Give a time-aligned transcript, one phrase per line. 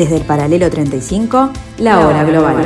[0.00, 2.56] Desde el paralelo 35, la hora global.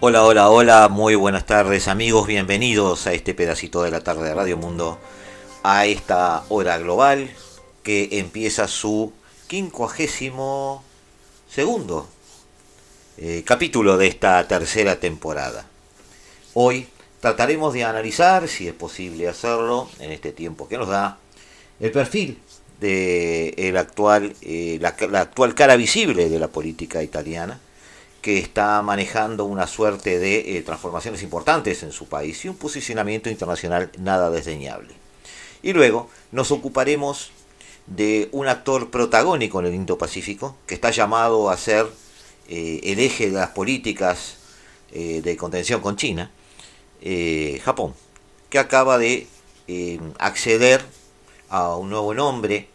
[0.00, 4.34] Hola, hola, hola, muy buenas tardes amigos, bienvenidos a este pedacito de la tarde de
[4.34, 4.98] Radio Mundo,
[5.62, 7.28] a esta hora global
[7.82, 9.12] que empieza su
[9.48, 10.82] quincuagésimo
[11.50, 12.08] segundo
[13.20, 15.66] eh, capítulo de esta tercera temporada.
[16.54, 16.86] Hoy
[17.20, 21.18] trataremos de analizar, si es posible hacerlo en este tiempo que nos da,
[21.80, 22.38] el perfil
[22.80, 27.58] de el actual, eh, la, actual cara visible de la política italiana,
[28.22, 33.30] que está manejando una suerte de eh, transformaciones importantes en su país y un posicionamiento
[33.30, 34.94] internacional nada desdeñable.
[35.60, 37.32] Y luego nos ocuparemos
[37.88, 41.86] de un actor protagónico en el Indo-Pacífico, que está llamado a ser
[42.48, 44.36] eh, el eje de las políticas
[44.92, 46.30] eh, de contención con China,
[47.02, 47.94] eh, Japón,
[48.48, 49.26] que acaba de
[50.18, 50.82] acceder
[51.50, 52.68] a un nuevo nombre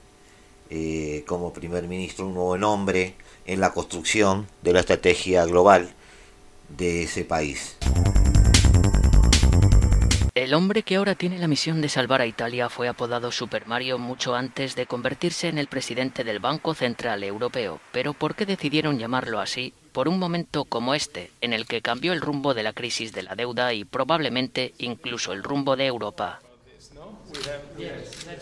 [1.25, 3.15] como primer ministro, un nuevo nombre
[3.47, 5.91] en la construcción de la estrategia global
[6.69, 7.75] de ese país.
[10.35, 13.99] El hombre que ahora tiene la misión de salvar a Italia fue apodado Super Mario
[13.99, 17.79] mucho antes de convertirse en el presidente del Banco Central Europeo.
[17.91, 22.13] Pero ¿por qué decidieron llamarlo así por un momento como este, en el que cambió
[22.13, 26.39] el rumbo de la crisis de la deuda y probablemente incluso el rumbo de Europa?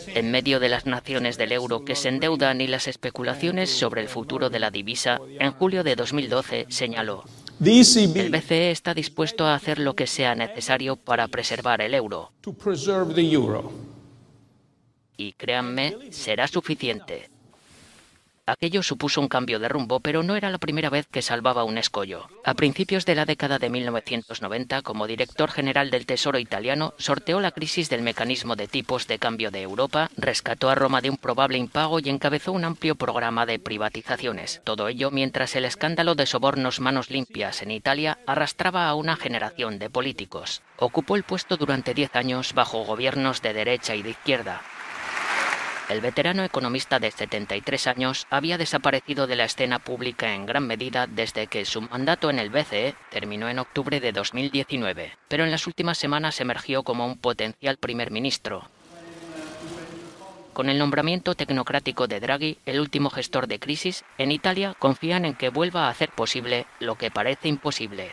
[0.06, 4.08] En medio de las naciones del euro que se endeudan y las especulaciones sobre el
[4.08, 7.24] futuro de la divisa, en julio de 2012 señaló,
[7.60, 12.32] el BCE está dispuesto a hacer lo que sea necesario para preservar el euro.
[15.16, 17.31] Y créanme, será suficiente.
[18.52, 21.78] Aquello supuso un cambio de rumbo, pero no era la primera vez que salvaba un
[21.78, 22.28] escollo.
[22.44, 27.52] A principios de la década de 1990, como director general del Tesoro italiano, sorteó la
[27.52, 31.56] crisis del mecanismo de tipos de cambio de Europa, rescató a Roma de un probable
[31.56, 34.60] impago y encabezó un amplio programa de privatizaciones.
[34.64, 39.78] Todo ello mientras el escándalo de sobornos manos limpias en Italia arrastraba a una generación
[39.78, 40.60] de políticos.
[40.76, 44.60] Ocupó el puesto durante 10 años bajo gobiernos de derecha y de izquierda,
[45.88, 51.06] el veterano economista de 73 años había desaparecido de la escena pública en gran medida
[51.06, 55.66] desde que su mandato en el BCE terminó en octubre de 2019, pero en las
[55.66, 58.68] últimas semanas emergió como un potencial primer ministro.
[60.52, 65.34] Con el nombramiento tecnocrático de Draghi, el último gestor de crisis, en Italia confían en
[65.34, 68.12] que vuelva a hacer posible lo que parece imposible.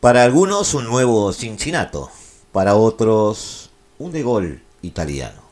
[0.00, 2.10] Para algunos un nuevo Cincinnato,
[2.56, 3.68] para otros
[3.98, 5.42] un de gol italiano.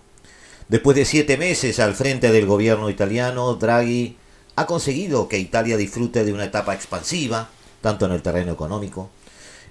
[0.70, 4.16] Después de siete meses al frente del gobierno italiano, Draghi
[4.56, 7.50] ha conseguido que Italia disfrute de una etapa expansiva,
[7.82, 9.10] tanto en el terreno económico.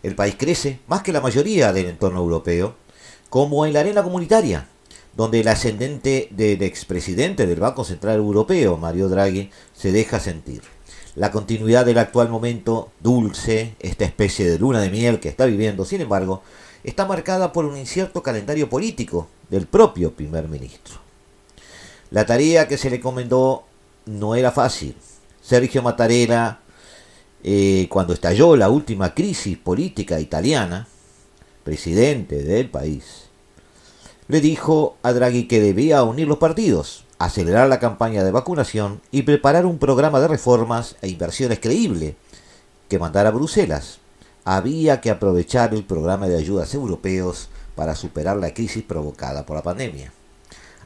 [0.04, 2.76] El país crece más que la mayoría del entorno europeo,
[3.32, 4.68] como en la arena comunitaria,
[5.18, 10.62] donde el ascendente del expresidente del Banco Central Europeo, Mario Draghi, se deja sentir.
[11.16, 15.84] La continuidad del actual momento dulce, esta especie de luna de miel que está viviendo,
[15.84, 16.44] sin embargo,
[16.84, 21.00] está marcada por un incierto calendario político del propio primer ministro.
[22.12, 23.64] La tarea que se le encomendó
[24.06, 24.96] no era fácil.
[25.42, 26.60] Sergio Mattarella,
[27.44, 30.88] eh, cuando estalló la última crisis política italiana,
[31.64, 33.30] presidente del país,
[34.28, 39.24] le dijo a Draghi que debía unir los partidos, acelerar la campaña de vacunación y
[39.24, 42.16] preparar un programa de reformas e inversiones creíble
[42.90, 44.00] que mandara a Bruselas
[44.46, 49.64] había que aprovechar el programa de ayudas europeos para superar la crisis provocada por la
[49.64, 50.12] pandemia.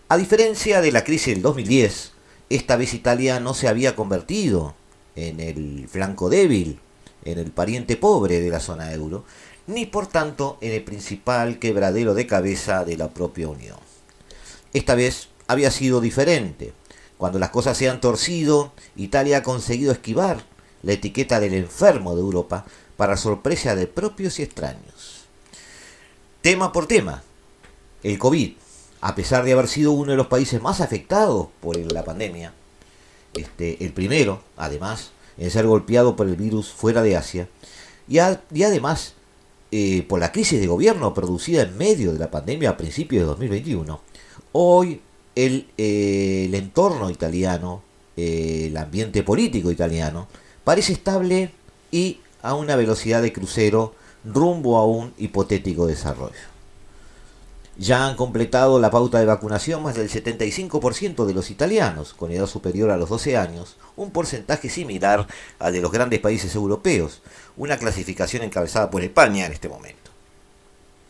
[0.09, 2.11] A diferencia de la crisis del 2010,
[2.49, 4.75] esta vez Italia no se había convertido
[5.15, 6.79] en el flanco débil,
[7.25, 9.25] en el pariente pobre de la zona euro,
[9.65, 13.77] ni por tanto en el principal quebradero de cabeza de la propia Unión.
[14.73, 16.73] Esta vez había sido diferente.
[17.17, 20.43] Cuando las cosas se han torcido, Italia ha conseguido esquivar
[20.83, 22.65] la etiqueta del enfermo de Europa
[22.97, 25.25] para sorpresa de propios y extraños.
[26.41, 27.23] Tema por tema,
[28.03, 28.53] el COVID,
[29.01, 32.53] a pesar de haber sido uno de los países más afectados por la pandemia,
[33.33, 37.47] este, el primero, además, en ser golpeado por el virus fuera de Asia,
[38.07, 39.13] y, además
[39.71, 43.27] eh, por la crisis de gobierno producida en medio de la pandemia a principios de
[43.27, 44.01] 2021,
[44.53, 45.01] hoy
[45.35, 47.83] el, eh, el entorno italiano,
[48.15, 50.27] eh, el ambiente político italiano,
[50.63, 51.51] parece estable
[51.91, 53.93] y a una velocidad de crucero
[54.23, 56.35] rumbo a un hipotético desarrollo.
[57.79, 62.47] Ya han completado la pauta de vacunación más del 75% de los italianos con edad
[62.47, 65.27] superior a los 12 años, un porcentaje similar
[65.59, 67.21] al de los grandes países europeos,
[67.55, 70.09] una clasificación encabezada por España en este momento.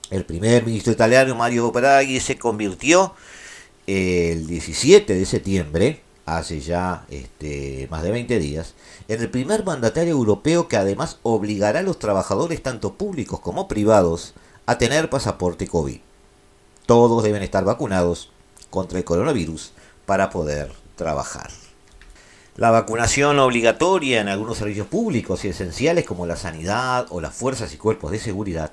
[0.09, 3.13] El primer ministro italiano, Mario Draghi, se convirtió
[3.85, 8.75] el 17 de septiembre, hace ya este, más de 20 días,
[9.07, 14.35] en el primer mandatario europeo que además obligará a los trabajadores, tanto públicos como privados,
[14.67, 16.01] a tener pasaporte COVID
[16.87, 18.31] todos deben estar vacunados
[18.71, 19.73] contra el coronavirus
[20.07, 21.51] para poder trabajar.
[22.55, 27.73] La vacunación obligatoria en algunos servicios públicos y esenciales como la sanidad o las fuerzas
[27.73, 28.71] y cuerpos de seguridad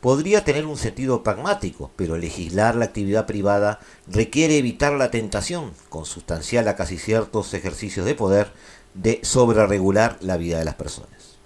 [0.00, 6.68] podría tener un sentido pragmático, pero legislar la actividad privada requiere evitar la tentación, consustancial
[6.68, 8.50] a casi ciertos ejercicios de poder,
[8.94, 11.38] de sobreregular la vida de las personas.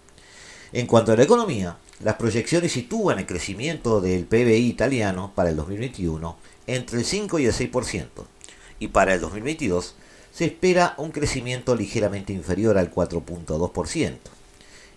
[0.73, 5.57] En cuanto a la economía, las proyecciones sitúan el crecimiento del PBI italiano para el
[5.57, 6.37] 2021
[6.67, 8.09] entre el 5 y el 6%,
[8.79, 9.95] y para el 2022
[10.33, 14.19] se espera un crecimiento ligeramente inferior al 4.2%.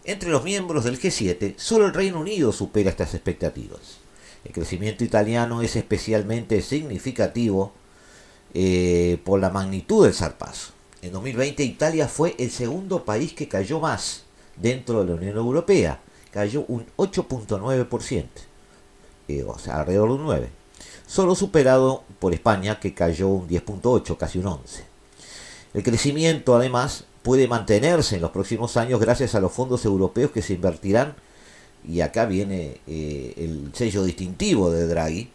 [0.08, 3.98] Entre los miembros del G7, solo el Reino Unido supera estas expectativas.
[4.46, 7.74] El crecimiento italiano es especialmente significativo
[8.54, 10.72] eh, por la magnitud del zarpazo.
[11.02, 14.24] En 2020 Italia fue el segundo país que cayó más
[14.56, 16.00] dentro de la Unión Europea,
[16.32, 18.26] cayó un 8.9%,
[19.28, 20.48] eh, o sea, alrededor de un 9%,
[21.06, 24.62] solo superado por España que cayó un 10.8%, casi un 11%.
[25.74, 30.42] El crecimiento además puede mantenerse en los próximos años gracias a los fondos europeos que
[30.42, 31.14] se invertirán,
[31.86, 35.30] y acá viene eh, el sello distintivo de Draghi,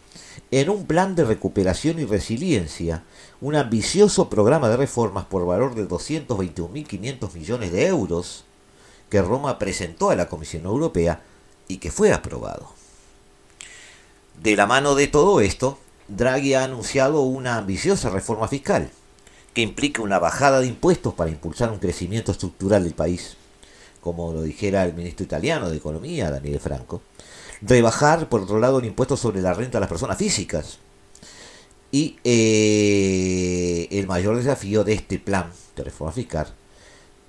[0.50, 3.02] en un plan de recuperación y resiliencia,
[3.42, 8.46] un ambicioso programa de reformas por valor de 221.500 millones de euros,
[9.10, 11.20] que Roma presentó a la Comisión Europea
[11.68, 12.70] y que fue aprobado.
[14.42, 15.78] De la mano de todo esto,
[16.08, 18.90] Draghi ha anunciado una ambiciosa reforma fiscal,
[19.54, 23.36] que implica una bajada de impuestos para impulsar un crecimiento estructural del país,
[24.00, 27.02] como lo dijera el ministro italiano de Economía, Daniele Franco,
[27.60, 30.78] rebajar, por otro lado, el impuesto sobre la renta a las personas físicas.
[31.90, 36.46] Y eh, el mayor desafío de este plan de reforma fiscal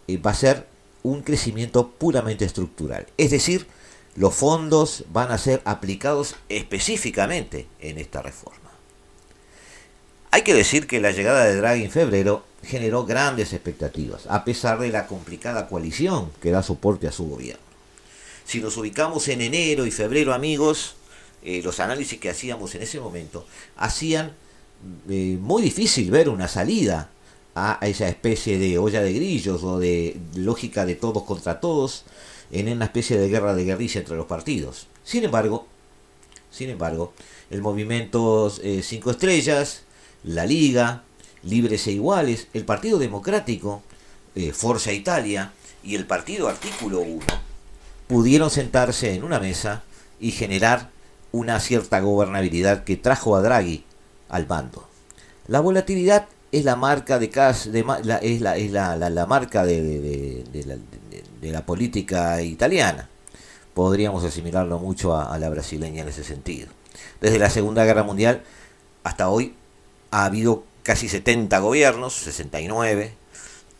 [0.07, 0.67] eh, va a ser
[1.03, 3.07] un crecimiento puramente estructural.
[3.17, 3.67] Es decir,
[4.15, 8.62] los fondos van a ser aplicados específicamente en esta reforma.
[10.33, 14.80] Hay que decir que la llegada de Draghi en febrero generó grandes expectativas, a pesar
[14.80, 17.62] de la complicada coalición que da soporte a su gobierno.
[18.44, 20.95] Si nos ubicamos en enero y febrero, amigos,
[21.44, 23.45] eh, los análisis que hacíamos en ese momento
[23.77, 24.33] hacían
[25.07, 27.12] eh, muy difícil ver una salida
[27.53, 32.06] a esa especie de olla de grillos o de lógica de todos contra todos
[32.51, 34.88] en una especie de guerra de guerrilla entre los partidos.
[35.03, 35.68] Sin embargo,
[36.50, 37.13] sin embargo,
[37.51, 39.82] el movimiento 5 eh, estrellas,
[40.23, 41.03] la Liga,
[41.43, 43.81] Libres e Iguales, el Partido Democrático,
[44.35, 45.51] eh, Forza Italia
[45.83, 47.53] y el Partido Artículo 1
[48.07, 49.83] pudieron sentarse en una mesa
[50.19, 50.89] y generar
[51.31, 53.85] una cierta gobernabilidad que trajo a Draghi
[54.29, 54.87] al bando.
[55.47, 60.44] La volatilidad es la marca de, la, marca de,
[61.42, 63.09] la, política italiana.
[63.73, 66.68] Podríamos asimilarlo mucho a, la brasileña en ese sentido.
[67.19, 68.44] Desde la Segunda Guerra Mundial
[69.03, 69.56] hasta hoy
[70.13, 73.13] ha habido casi 70 gobiernos, 69,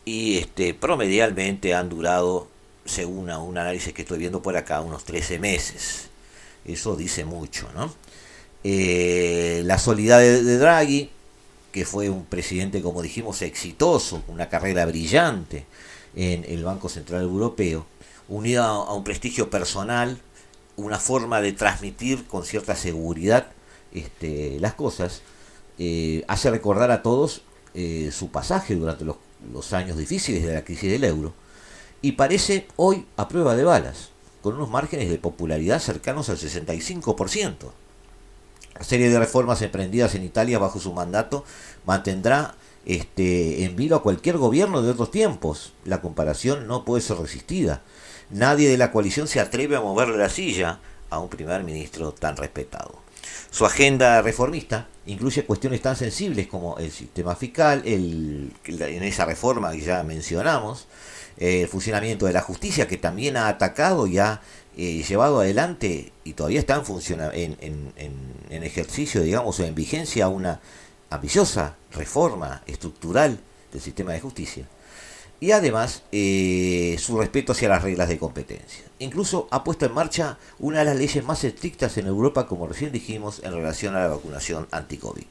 [0.04, 2.48] y este, promedialmente han durado,
[2.84, 6.08] según un análisis que estoy viendo por acá, unos 13 meses.
[6.64, 7.94] Eso dice mucho, ¿no?
[8.64, 11.10] Eh, la solidaridad de Draghi
[11.70, 15.66] que fue un presidente, como dijimos, exitoso, una carrera brillante
[16.16, 17.86] en el Banco Central Europeo,
[18.28, 20.18] unida a un prestigio personal,
[20.76, 23.48] una forma de transmitir con cierta seguridad
[23.92, 25.22] este, las cosas,
[25.78, 27.42] eh, hace recordar a todos
[27.74, 31.32] eh, su pasaje durante los, años difíciles de la crisis del euro,
[32.02, 34.10] y parece hoy a prueba de balas,
[34.42, 37.54] con unos márgenes de popularidad cercanos al 65%.
[38.74, 41.44] La serie de reformas emprendidas en Italia bajo su mandato
[41.86, 45.72] mantendrá este, en vilo a cualquier gobierno de otros tiempos.
[45.84, 47.82] La comparación no puede ser resistida.
[48.30, 52.36] Nadie de la coalición se atreve a moverle la silla a un primer ministro tan
[52.36, 53.03] respetado.
[53.50, 59.72] Su agenda reformista incluye cuestiones tan sensibles como el sistema fiscal, el, en esa reforma
[59.72, 60.86] que ya mencionamos,
[61.36, 64.40] el funcionamiento de la justicia que también ha atacado y ha
[64.76, 66.82] eh, llevado adelante y todavía está
[67.32, 67.92] en, en,
[68.50, 70.60] en, ejercicio, digamos, en vigencia una
[71.10, 73.38] ambiciosa reforma estructural
[73.72, 74.66] del sistema de justicia.
[75.44, 78.82] Y además eh, su respeto hacia las reglas de competencia.
[78.98, 82.92] Incluso ha puesto en marcha una de las leyes más estrictas en Europa, como recién
[82.92, 85.26] dijimos, en relación a la vacunación anti-COVID.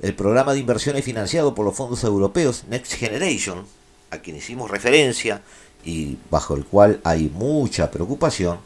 [0.00, 3.66] El programa de inversiones financiado por los fondos europeos Next Generation,
[4.10, 5.42] a quien hicimos referencia
[5.84, 8.56] y bajo el cual hay mucha preocupación,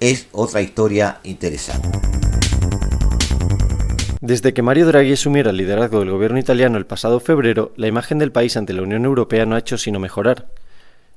[0.00, 2.47] es otra historia interesante.
[4.20, 8.18] Desde que Mario Draghi asumiera el liderazgo del gobierno italiano el pasado febrero, la imagen
[8.18, 10.48] del país ante la Unión Europea no ha hecho sino mejorar.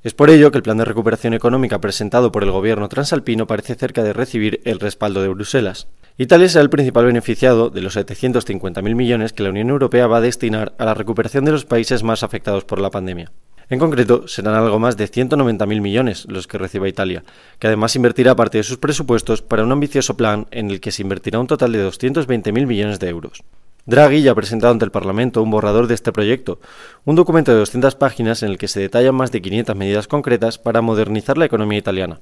[0.03, 3.74] Es por ello que el plan de recuperación económica presentado por el gobierno transalpino parece
[3.74, 5.88] cerca de recibir el respaldo de Bruselas.
[6.17, 10.22] Italia será el principal beneficiado de los 750.000 millones que la Unión Europea va a
[10.22, 13.31] destinar a la recuperación de los países más afectados por la pandemia.
[13.71, 17.23] En concreto, serán algo más de 190.000 millones los que reciba Italia,
[17.57, 21.03] que además invertirá parte de sus presupuestos para un ambicioso plan en el que se
[21.03, 23.45] invertirá un total de 220.000 millones de euros.
[23.85, 26.59] Draghi ya ha presentado ante el Parlamento un borrador de este proyecto,
[27.05, 30.57] un documento de 200 páginas en el que se detallan más de 500 medidas concretas
[30.57, 32.19] para modernizar la economía italiana.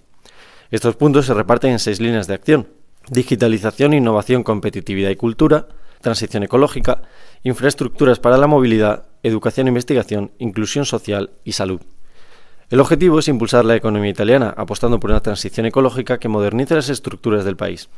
[0.70, 2.68] Estos puntos se reparten en seis líneas de acción.
[3.10, 5.68] Digitalización, innovación, competitividad y cultura,
[6.00, 7.02] transición ecológica,
[7.42, 11.82] infraestructuras para la movilidad, educación e investigación, inclusión social y salud.
[12.70, 16.90] El objetivo es impulsar la economía italiana, apostando por una transición ecológica que modernice las
[16.90, 17.90] estructuras del país,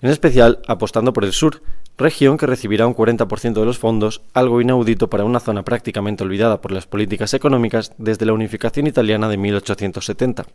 [0.00, 1.60] en especial apostando por el sur,
[1.98, 6.62] región que recibirá un 40% de los fondos, algo inaudito para una zona prácticamente olvidada
[6.62, 10.46] por las políticas económicas desde la unificación italiana de 1870.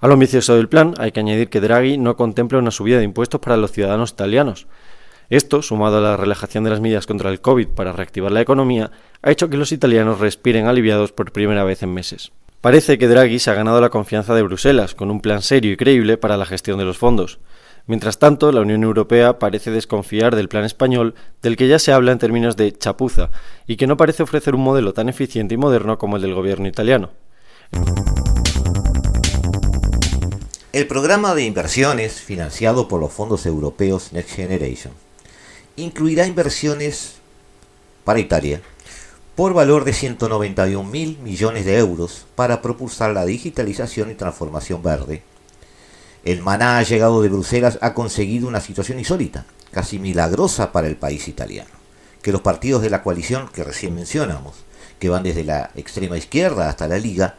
[0.00, 3.04] A lo ambicioso del plan hay que añadir que Draghi no contempla una subida de
[3.04, 4.66] impuestos para los ciudadanos italianos,
[5.30, 8.90] esto, sumado a la relajación de las medidas contra el COVID para reactivar la economía,
[9.20, 12.32] ha hecho que los italianos respiren aliviados por primera vez en meses.
[12.62, 15.76] Parece que Draghi se ha ganado la confianza de Bruselas, con un plan serio y
[15.76, 17.40] creíble para la gestión de los fondos.
[17.86, 22.12] Mientras tanto, la Unión Europea parece desconfiar del plan español, del que ya se habla
[22.12, 23.30] en términos de chapuza,
[23.66, 26.68] y que no parece ofrecer un modelo tan eficiente y moderno como el del gobierno
[26.68, 27.10] italiano.
[30.72, 35.07] El programa de inversiones financiado por los fondos europeos Next Generation
[35.78, 37.14] incluirá inversiones
[38.04, 38.60] para Italia
[39.34, 45.22] por valor de 191 mil millones de euros para propulsar la digitalización y transformación verde.
[46.24, 51.28] El maná llegado de Bruselas ha conseguido una situación insólita, casi milagrosa para el país
[51.28, 51.70] italiano,
[52.20, 54.56] que los partidos de la coalición que recién mencionamos,
[54.98, 57.36] que van desde la extrema izquierda hasta la Liga,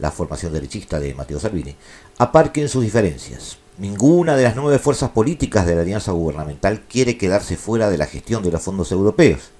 [0.00, 1.76] la formación derechista de Matteo Salvini,
[2.18, 7.56] aparquen sus diferencias, Ninguna de las nueve fuerzas políticas de la alianza gubernamental quiere quedarse
[7.56, 9.50] fuera de la gestión de los fondos europeos,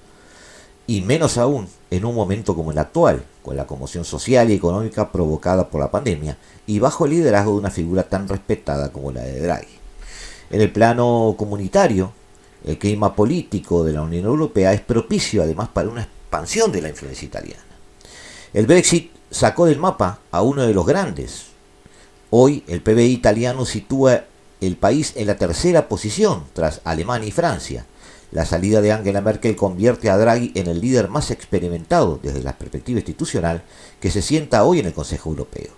[0.87, 5.11] y menos aún en un momento como el actual, con la conmoción social y económica
[5.11, 9.21] provocada por la pandemia, y bajo el liderazgo de una figura tan respetada como la
[9.21, 9.77] de Draghi.
[10.49, 12.11] En el plano comunitario,
[12.65, 16.89] el clima político de la Unión Europea es propicio además para una expansión de la
[16.89, 17.61] influencia italiana.
[18.51, 21.46] El Brexit sacó del mapa a uno de los grandes,
[22.29, 24.25] Hoy el PBI italiano sitúa
[24.59, 27.85] el país en la tercera posición tras Alemania y Francia.
[28.33, 32.57] La salida de Angela Merkel convierte a Draghi en el líder más experimentado desde la
[32.57, 33.63] perspectiva institucional
[34.01, 35.71] que se sienta hoy en el Consejo Europeo.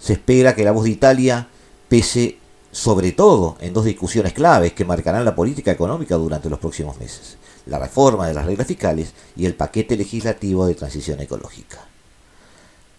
[0.00, 1.46] Se espera que la voz de Italia
[1.88, 2.38] pese
[2.72, 7.36] sobre todo en dos discusiones claves que marcarán la política económica durante los próximos meses,
[7.66, 11.93] la reforma de las reglas fiscales y el paquete legislativo de transición ecológica.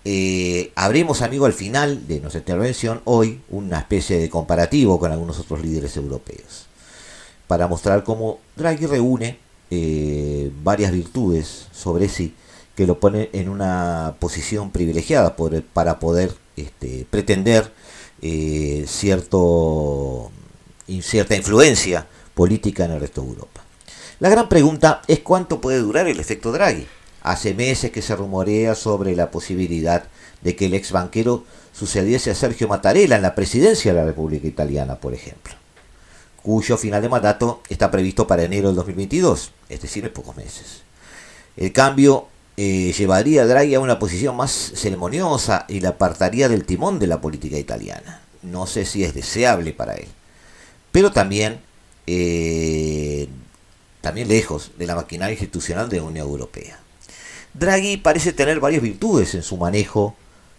[0.08, 5.40] Eh, habremos, amigo, al final de nuestra intervención hoy una especie de comparativo con algunos
[5.40, 6.68] otros líderes europeos,
[7.48, 9.40] para mostrar cómo Draghi reúne
[9.72, 12.36] eh, varias virtudes sobre sí
[12.76, 15.36] que lo pone en una posición privilegiada
[15.74, 17.72] para poder este, pretender
[18.22, 20.30] eh, cierto,
[21.02, 23.64] cierta influencia política en el resto de Europa.
[24.20, 26.86] La gran pregunta es cuánto puede durar el efecto Draghi.
[27.25, 30.03] Hace meses que se rumorea sobre la posibilidad
[30.44, 34.46] de que el ex banquero sucediese a Sergio Mattarella en la presidencia de la República
[34.46, 35.55] Italiana, por ejemplo,
[36.44, 40.84] cuyo final de mandato está previsto para enero del 2022, es decir, en pocos meses.
[41.58, 42.27] El cambio
[42.58, 47.08] eh, llevaría a Draghi a una posición más ceremoniosa y le apartaría del timón de
[47.08, 48.22] la política italiana.
[48.44, 50.10] No sé si es deseable para él,
[50.91, 51.60] pero también,
[52.05, 53.27] eh,
[54.01, 56.85] también lejos de la maquinaria institucional de la Unión Europea.
[57.58, 60.16] Draghi parece tener varias virtudes en su manejo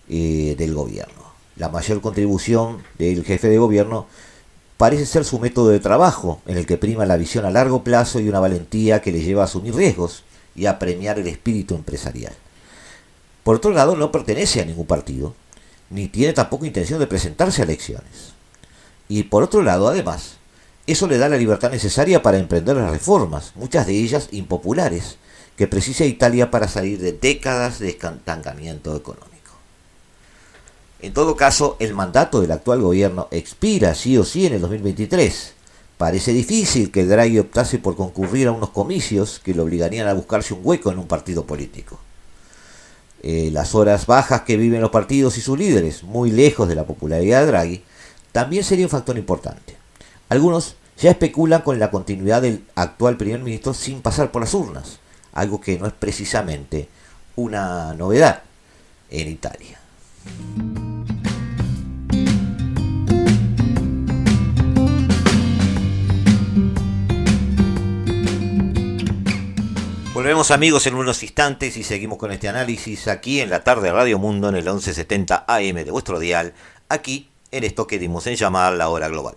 [0.08, 1.26] eh, del gobierno.
[1.56, 4.06] La mayor contribución del jefe de gobierno
[4.78, 8.18] parece ser su método de trabajo, en el que prima la visión a largo plazo
[8.18, 10.24] y una valentía que le lleva a asumir riesgos
[10.54, 12.32] y a premiar el espíritu empresarial.
[13.42, 15.34] Por otro lado, no pertenece a ningún partido,
[15.90, 18.34] ni tiene tampoco intención de presentarse a elecciones.
[19.08, 20.36] Y por otro lado, además,
[20.86, 25.18] eso le da la libertad necesaria para emprender las reformas, muchas de ellas impopulares,
[25.56, 29.36] que precisa Italia para salir de décadas de estancamiento económico.
[31.00, 35.54] En todo caso, el mandato del actual gobierno expira sí o sí en el 2023.
[35.98, 40.52] Parece difícil que Draghi optase por concurrir a unos comicios que le obligarían a buscarse
[40.52, 41.98] un hueco en un partido político.
[43.22, 46.84] Eh, las horas bajas que viven los partidos y sus líderes, muy lejos de la
[46.84, 47.82] popularidad de Draghi,
[48.32, 49.76] también sería un factor importante.
[50.28, 54.98] Algunos ya especulan con la continuidad del actual primer ministro sin pasar por las urnas,
[55.36, 56.88] algo que no es precisamente
[57.36, 58.42] una novedad
[59.10, 59.78] en Italia.
[70.14, 74.18] Volvemos amigos en unos instantes y seguimos con este análisis aquí en la tarde Radio
[74.18, 76.54] Mundo en el 1170 AM de vuestro dial,
[76.88, 79.36] aquí en esto que dimos en llamar la hora global.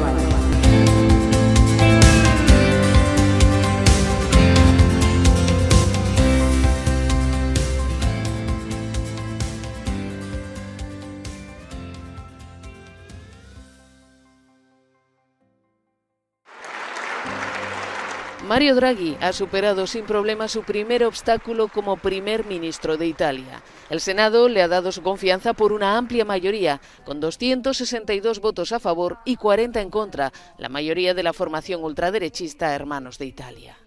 [18.51, 23.63] Mario Draghi ha superado sin problema su primer obstáculo como primer ministro de Italia.
[23.89, 28.81] El Senado le ha dado su confianza por una amplia mayoría, con 262 votos a
[28.81, 33.77] favor y 40 en contra, la mayoría de la formación ultraderechista Hermanos de Italia.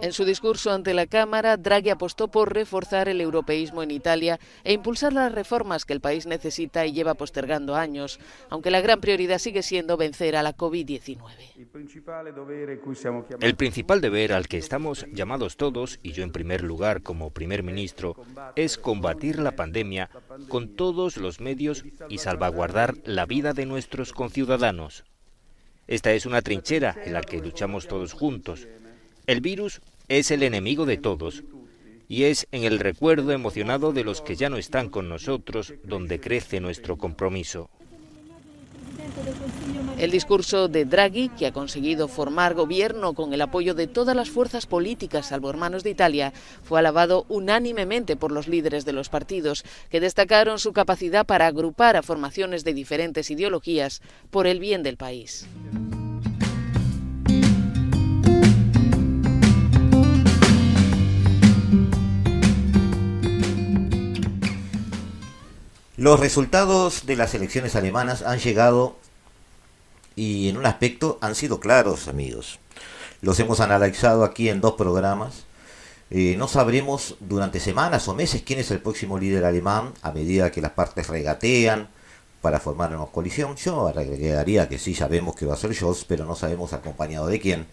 [0.00, 4.72] En su discurso ante la Cámara, Draghi apostó por reforzar el europeísmo en Italia e
[4.72, 9.38] impulsar las reformas que el país necesita y lleva postergando años, aunque la gran prioridad
[9.38, 11.18] sigue siendo vencer a la COVID-19.
[13.40, 17.62] El principal deber al que estamos llamados todos, y yo en primer lugar como primer
[17.62, 18.16] ministro,
[18.56, 20.10] es combatir la pandemia
[20.48, 25.04] con todos los medios y salvaguardar la vida de nuestros conciudadanos.
[25.86, 28.68] Esta es una trinchera en la que luchamos todos juntos
[29.28, 31.44] el virus es el enemigo de todos
[32.08, 36.18] y es en el recuerdo emocionado de los que ya no están con nosotros donde
[36.18, 37.68] crece nuestro compromiso.
[39.98, 44.30] El discurso de Draghi, que ha conseguido formar gobierno con el apoyo de todas las
[44.30, 49.62] fuerzas políticas, salvo hermanos de Italia, fue alabado unánimemente por los líderes de los partidos,
[49.90, 54.96] que destacaron su capacidad para agrupar a formaciones de diferentes ideologías por el bien del
[54.96, 55.46] país.
[65.98, 68.94] Los resultados de las elecciones alemanas han llegado
[70.14, 72.60] y en un aspecto han sido claros, amigos.
[73.20, 75.42] Los hemos analizado aquí en dos programas.
[76.10, 80.52] Eh, no sabremos durante semanas o meses quién es el próximo líder alemán a medida
[80.52, 81.88] que las partes regatean
[82.42, 83.56] para formar una coalición.
[83.56, 87.40] Yo agregaría que sí sabemos que va a ser Scholz, pero no sabemos acompañado de
[87.40, 87.66] quién.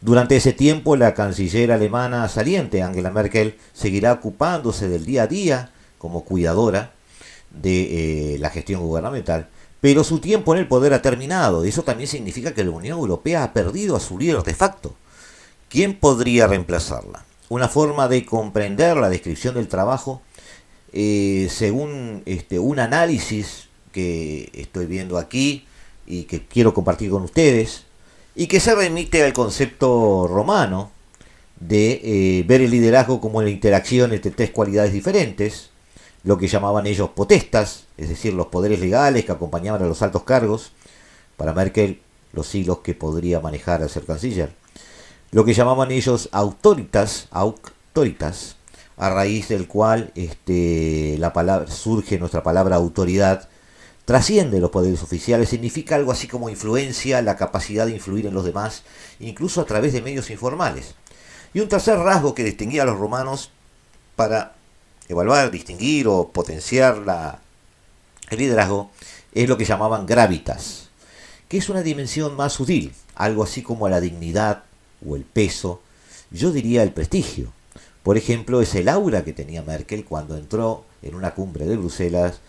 [0.00, 5.70] Durante ese tiempo, la canciller alemana saliente, Angela Merkel, seguirá ocupándose del día a día
[5.98, 6.90] como cuidadora
[7.52, 9.48] de eh, la gestión gubernamental,
[9.80, 11.64] pero su tiempo en el poder ha terminado.
[11.64, 14.94] y Eso también significa que la Unión Europea ha perdido a su líder de facto.
[15.68, 17.24] ¿Quién podría reemplazarla?
[17.48, 20.22] Una forma de comprender la descripción del trabajo,
[20.92, 25.66] eh, según este, un análisis que estoy viendo aquí
[26.06, 27.84] y que quiero compartir con ustedes,
[28.34, 30.90] y que se remite al concepto romano
[31.60, 35.71] de eh, ver el liderazgo como la interacción entre tres cualidades diferentes,
[36.24, 40.22] lo que llamaban ellos potestas, es decir, los poderes legales que acompañaban a los altos
[40.22, 40.72] cargos,
[41.36, 42.00] para Merkel
[42.32, 44.54] los hilos que podría manejar al ser canciller,
[45.30, 48.56] lo que llamaban ellos autoritas, autoritas,
[48.96, 53.48] a raíz del cual este, la palabra, surge nuestra palabra autoridad,
[54.04, 58.44] trasciende los poderes oficiales, significa algo así como influencia, la capacidad de influir en los
[58.44, 58.82] demás,
[59.20, 60.94] incluso a través de medios informales.
[61.54, 63.50] Y un tercer rasgo que distinguía a los romanos
[64.16, 64.54] para
[65.08, 67.40] evaluar, distinguir o potenciar la,
[68.30, 68.90] el liderazgo
[69.32, 70.88] es lo que llamaban gravitas,
[71.48, 74.64] que es una dimensión más sutil, algo así como la dignidad
[75.06, 75.80] o el peso,
[76.30, 77.52] yo diría el prestigio.
[78.02, 82.40] Por ejemplo, es el aura que tenía Merkel cuando entró en una cumbre de Bruselas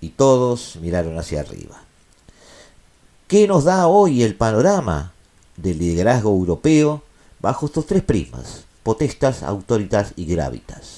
[0.00, 1.82] y todos miraron hacia arriba.
[3.28, 5.12] ¿Qué nos da hoy el panorama
[5.56, 7.02] del liderazgo europeo
[7.40, 8.64] bajo estos tres prismas?
[8.82, 10.95] Potestas, autoritas y gravitas.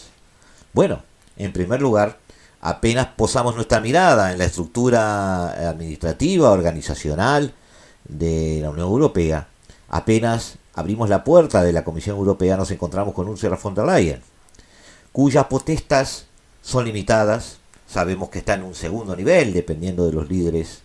[0.73, 1.03] Bueno,
[1.41, 2.19] En primer lugar,
[2.61, 7.55] apenas posamos nuestra mirada en la estructura administrativa, organizacional
[8.09, 9.47] de la Unión Europea,
[9.89, 14.21] apenas abrimos la puerta de la Comisión Europea nos encontramos con Ursula von der Leyen,
[15.13, 16.27] cuyas potestas
[16.61, 20.81] son limitadas, sabemos que está en un segundo nivel dependiendo de los líderes,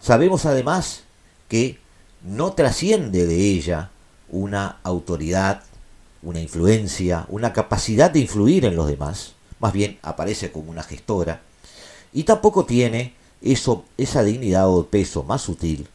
[0.00, 1.02] sabemos además
[1.48, 1.80] que
[2.22, 3.90] no trasciende de ella
[4.30, 5.62] una autoridad,
[6.22, 11.42] una influencia, una capacidad de influir en los demás, más bien aparece como una gestora,
[12.12, 15.88] y tampoco tiene eso, esa dignidad o peso más sutil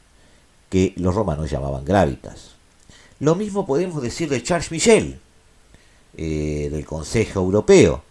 [0.69, 2.51] que los romanos llamaban gravitas.
[3.19, 5.19] Lo mismo podemos decir de Charles Michel,
[6.17, 8.03] eh, del Consejo Europeo,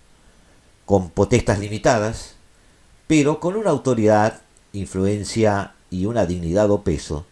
[0.84, 2.34] con potestas limitadas,
[3.06, 7.26] pero con una autoridad, influencia y una dignidad o peso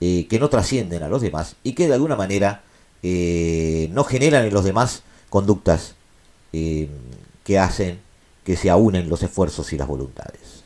[0.00, 2.62] eh, que no trascienden a los demás y que de alguna manera
[3.06, 5.94] eh, no generan en los demás conductas
[6.52, 8.00] que hacen
[8.44, 10.62] que se aúnen los esfuerzos y las voluntades.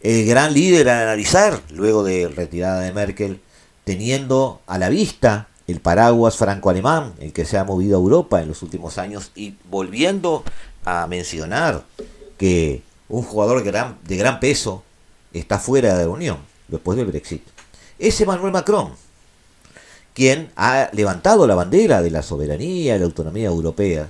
[0.00, 3.40] El gran líder a analizar, luego de retirada de Merkel,
[3.84, 8.48] teniendo a la vista el paraguas franco-alemán, el que se ha movido a Europa en
[8.48, 10.44] los últimos años, y volviendo
[10.84, 11.84] a mencionar
[12.36, 14.82] que un jugador de gran peso
[15.32, 17.42] está fuera de la Unión después del Brexit.
[17.98, 18.92] Es Emmanuel Macron,
[20.14, 24.08] quien ha levantado la bandera de la soberanía y la autonomía europea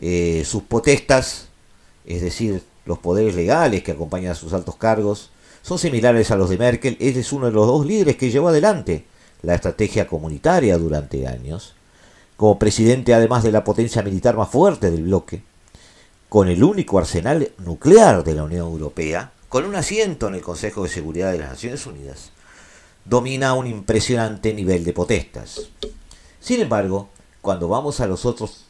[0.00, 1.48] eh, sus potestas,
[2.06, 5.30] es decir, los poderes legales que acompañan a sus altos cargos,
[5.62, 6.96] son similares a los de Merkel.
[7.00, 9.04] Él es uno de los dos líderes que llevó adelante
[9.42, 11.74] la estrategia comunitaria durante años,
[12.38, 15.42] como presidente además de la potencia militar más fuerte del bloque,
[16.30, 20.84] con el único arsenal nuclear de la Unión Europea, con un asiento en el Consejo
[20.84, 22.30] de Seguridad de las Naciones Unidas,
[23.04, 25.62] domina un impresionante nivel de potestas.
[26.40, 27.08] Sin embargo,
[27.40, 28.66] cuando vamos a los otros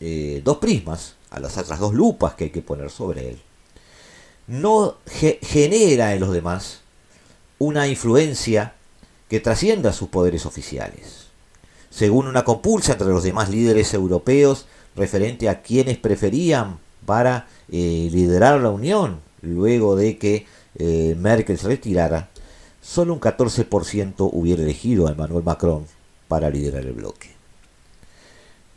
[0.00, 3.40] eh, dos prismas, a las otras dos lupas que hay que poner sobre él,
[4.46, 4.96] no
[5.42, 6.80] genera en los demás
[7.58, 8.74] una influencia
[9.28, 11.26] que trascienda sus poderes oficiales.
[11.90, 18.60] Según una compulsa entre los demás líderes europeos referente a quienes preferían para eh, liderar
[18.60, 20.46] la Unión luego de que
[20.78, 22.28] eh, Merkel se retirara,
[22.86, 25.86] solo un 14% hubiera elegido a Emmanuel Macron
[26.28, 27.34] para liderar el bloque.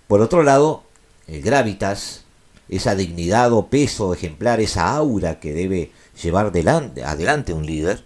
[0.08, 0.84] Por otro lado,
[1.28, 2.24] el gravitas,
[2.70, 5.92] esa dignidad o peso ejemplar, esa aura que debe
[6.22, 8.04] llevar adelante un líder,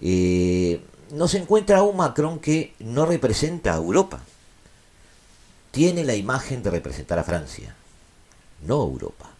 [0.00, 0.80] eh,
[1.12, 4.20] no se encuentra un Macron que no representa a Europa.
[5.70, 7.74] Tiene la imagen de representar a Francia,
[8.62, 9.30] no a Europa.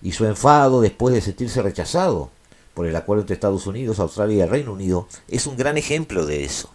[0.00, 2.30] Y su enfado después de sentirse rechazado
[2.76, 6.26] por el acuerdo entre Estados Unidos, Australia y el Reino Unido es un gran ejemplo
[6.26, 6.68] de eso.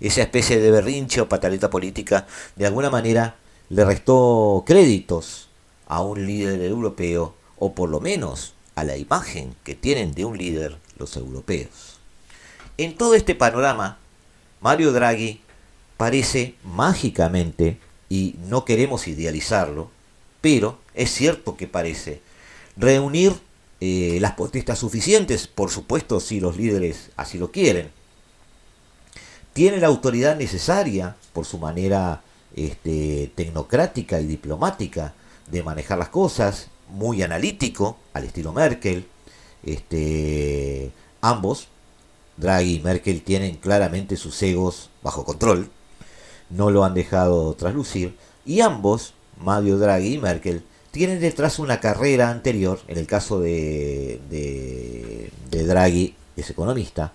[0.00, 3.36] Esa especie de berrinche o pataleta política de alguna manera
[3.68, 5.48] le restó créditos
[5.86, 10.36] a un líder europeo, o por lo menos a la imagen que tienen de un
[10.36, 12.00] líder los europeos.
[12.76, 13.98] En todo este panorama,
[14.60, 15.40] Mario Draghi
[15.96, 19.88] parece mágicamente, y no queremos idealizarlo,
[20.40, 22.22] pero es cierto que parece
[22.76, 23.34] reunir
[23.80, 27.90] eh, las potestas suficientes, por supuesto si los líderes así lo quieren.
[29.52, 32.22] Tiene la autoridad necesaria por su manera
[32.54, 35.14] este, tecnocrática y diplomática
[35.50, 39.06] de manejar las cosas, muy analítico, al estilo Merkel.
[39.62, 41.68] Este, ambos,
[42.36, 45.70] Draghi y Merkel, tienen claramente sus egos bajo control,
[46.50, 50.64] no lo han dejado traslucir, y ambos, Mario Draghi y Merkel,
[50.98, 55.30] tienen detrás una carrera anterior, en el caso de, de,
[55.64, 57.12] Draghi, es economista,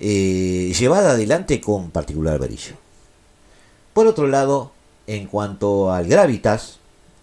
[0.00, 2.74] eh, llevada adelante con particular brillo.
[3.92, 4.72] Por otro lado,
[5.06, 6.80] en cuanto al gravitas,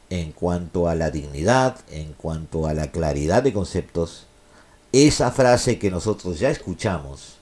[0.10, 4.28] en cuanto a la dignidad, en cuanto a la claridad de conceptos,
[4.93, 7.39] esa frase que nosotros ya escuchamos,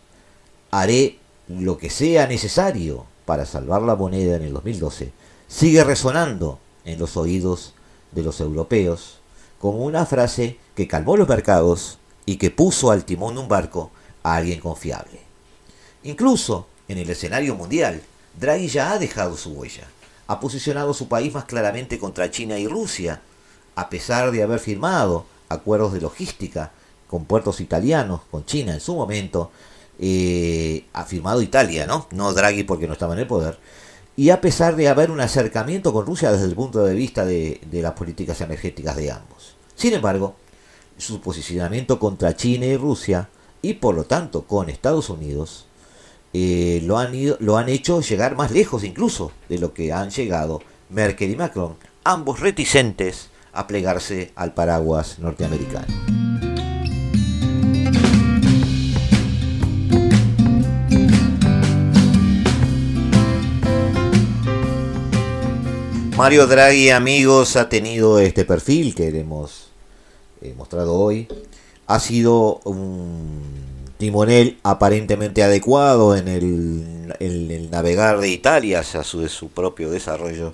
[0.72, 5.12] haré lo que sea necesario para salvar la moneda en el 2012,
[5.48, 7.76] sigue resonando en los oídos
[8.12, 9.20] de los europeos
[9.60, 13.92] como una frase que calmó los mercados y que puso al timón de un barco
[14.24, 15.22] a alguien confiable.
[16.04, 18.02] Incluso en el escenario mundial,
[18.40, 19.88] Draghi ya ha dejado su huella.
[20.28, 23.22] Ha posicionado su país más claramente contra China y Rusia,
[23.76, 26.72] a pesar de haber firmado acuerdos de logística
[27.08, 29.52] con puertos italianos, con China en su momento,
[30.00, 32.08] eh, ha firmado Italia, ¿no?
[32.12, 33.60] No Draghi porque no estaba en el poder.
[34.22, 37.60] Y a pesar de haber un acercamiento con Rusia desde el punto de vista de,
[37.72, 39.56] las políticas energéticas de ambos.
[39.74, 40.36] Sin embargo,
[40.96, 43.30] su posicionamiento contra China y Rusia,
[43.64, 45.66] y por lo tanto con Estados Unidos,
[46.34, 50.12] eh, lo, han ido, lo han hecho llegar más lejos incluso de lo que han
[50.12, 56.31] llegado Merkel y Macron, ambos reticentes a plegarse al paraguas norteamericano.
[66.22, 69.72] Mario Draghi, amigos, ha tenido este perfil que hemos
[70.56, 71.28] mostrado hoy.
[71.88, 73.42] Ha sido un
[73.98, 80.54] timonel aparentemente adecuado en el, navegar de Italia hacia su, su propio desarrollo,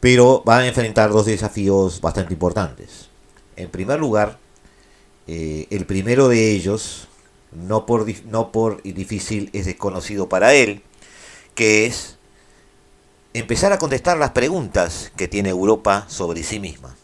[0.00, 3.10] pero va a enfrentar dos desafíos bastante importantes.
[3.56, 4.38] En primer lugar,
[5.26, 7.08] eh, el primero de ellos,
[7.52, 10.80] no por, no por difícil, es desconocido para él,
[11.54, 12.13] que es
[13.34, 16.96] empezar a contestar las preguntas que tiene Europa sobre sí misma.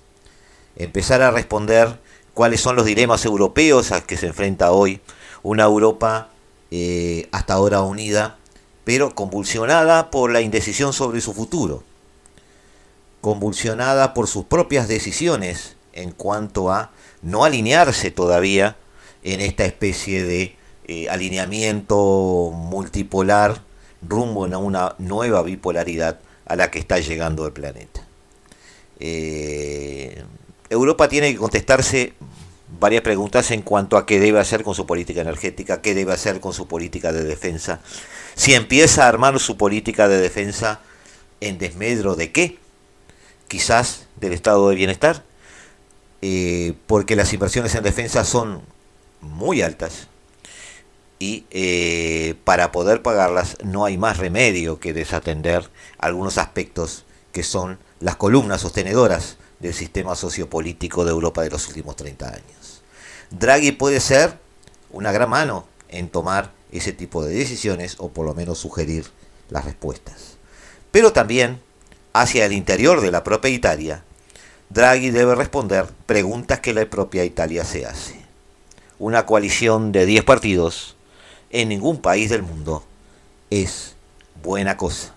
[0.76, 1.98] Empezar a responder
[2.34, 5.00] cuáles son los dilemas europeos a que se enfrenta hoy
[5.42, 6.30] una Europa
[6.70, 8.38] eh, hasta ahora unida,
[8.84, 11.82] pero convulsionada por la indecisión sobre su futuro,
[13.20, 18.76] convulsionada por sus propias decisiones en cuanto a no alinearse todavía
[19.24, 23.62] en esta especie de eh, alineamiento multipolar
[24.02, 28.02] rumbo a una nueva bipolaridad a la que está llegando el planeta.
[28.98, 30.22] Eh,
[30.68, 32.14] Europa tiene que contestarse
[32.78, 36.40] varias preguntas en cuanto a qué debe hacer con su política energética, qué debe hacer
[36.40, 37.80] con su política de defensa.
[38.34, 40.80] Si empieza a armar su política de defensa
[41.40, 42.58] en desmedro de qué,
[43.48, 45.24] quizás del estado de bienestar,
[46.22, 48.60] eh, porque las inversiones en defensa son
[49.20, 50.06] muy altas,
[51.20, 57.78] y eh, para poder pagarlas no hay más remedio que desatender algunos aspectos que son
[58.00, 62.82] las columnas sostenedoras del sistema sociopolítico de Europa de los últimos 30 años.
[63.30, 64.38] Draghi puede ser
[64.90, 69.04] una gran mano en tomar ese tipo de decisiones o por lo menos sugerir
[69.50, 70.38] las respuestas.
[70.90, 71.60] Pero también
[72.14, 74.04] hacia el interior de la propia Italia,
[74.70, 78.18] Draghi debe responder preguntas que la propia Italia se hace.
[78.98, 80.96] Una coalición de 10 partidos
[81.50, 82.84] en ningún país del mundo
[83.50, 83.96] es
[84.42, 85.12] buena cosa.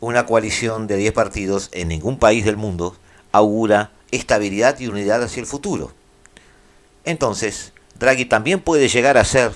[0.00, 2.96] Una coalición de 10 partidos en ningún país del mundo
[3.32, 5.92] augura estabilidad y unidad hacia el futuro.
[7.04, 9.52] Entonces, Draghi también puede llegar a ser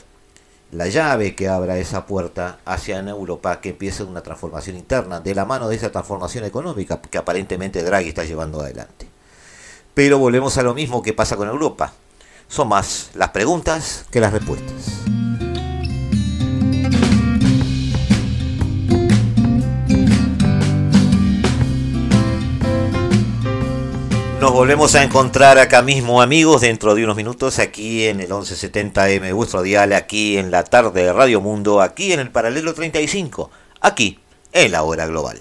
[0.73, 5.45] la llave que abra esa puerta hacia Europa que empiece una transformación interna de la
[5.45, 9.09] mano de esa transformación económica que aparentemente Draghi está llevando adelante.
[9.95, 11.93] Pero volvemos a lo mismo que pasa con Europa.
[12.49, 15.07] Son más las preguntas que las respuestas.
[24.47, 29.35] Nos volvemos a encontrar acá mismo, amigos, dentro de unos minutos, aquí en el 1170M,
[29.35, 34.21] vuestro dial, aquí en la tarde de Radio Mundo, aquí en el paralelo 35, aquí
[34.53, 35.41] en la hora global.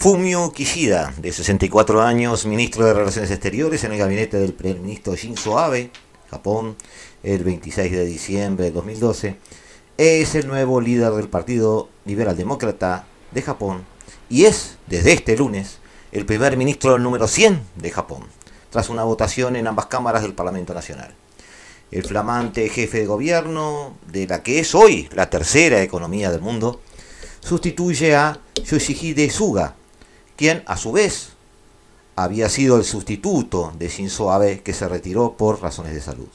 [0.00, 5.16] Fumio Kishida, de 64 años, ministro de Relaciones Exteriores en el gabinete del primer ministro
[5.16, 5.90] Shinzo Abe,
[6.30, 6.76] Japón,
[7.24, 9.36] el 26 de diciembre de 2012,
[9.96, 13.84] es el nuevo líder del Partido Liberal Demócrata de Japón
[14.30, 15.78] y es, desde este lunes,
[16.12, 18.22] el primer ministro número 100 de Japón,
[18.70, 21.12] tras una votación en ambas cámaras del Parlamento Nacional.
[21.90, 26.82] El flamante jefe de gobierno de la que es hoy la tercera economía del mundo,
[27.40, 29.74] sustituye a Yoshihide Suga,
[30.38, 31.30] quien a su vez
[32.14, 36.28] había sido el sustituto de Shinzo Abe que se retiró por razones de salud.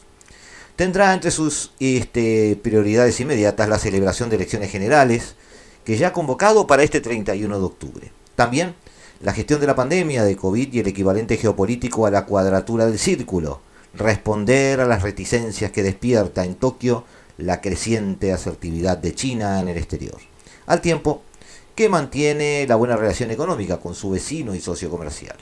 [0.75, 5.35] tendrá entre sus este, prioridades inmediatas la celebración de elecciones generales,
[5.85, 8.11] que ya ha convocado para este 31 de octubre.
[8.35, 8.75] También
[9.21, 12.99] la gestión de la pandemia de COVID y el equivalente geopolítico a la cuadratura del
[12.99, 13.61] círculo,
[13.93, 17.05] responder a las reticencias que despierta en Tokio
[17.37, 20.17] la creciente asertividad de China en el exterior,
[20.65, 21.21] al tiempo
[21.75, 25.35] que mantiene la buena relación económica con su vecino y socio comercial.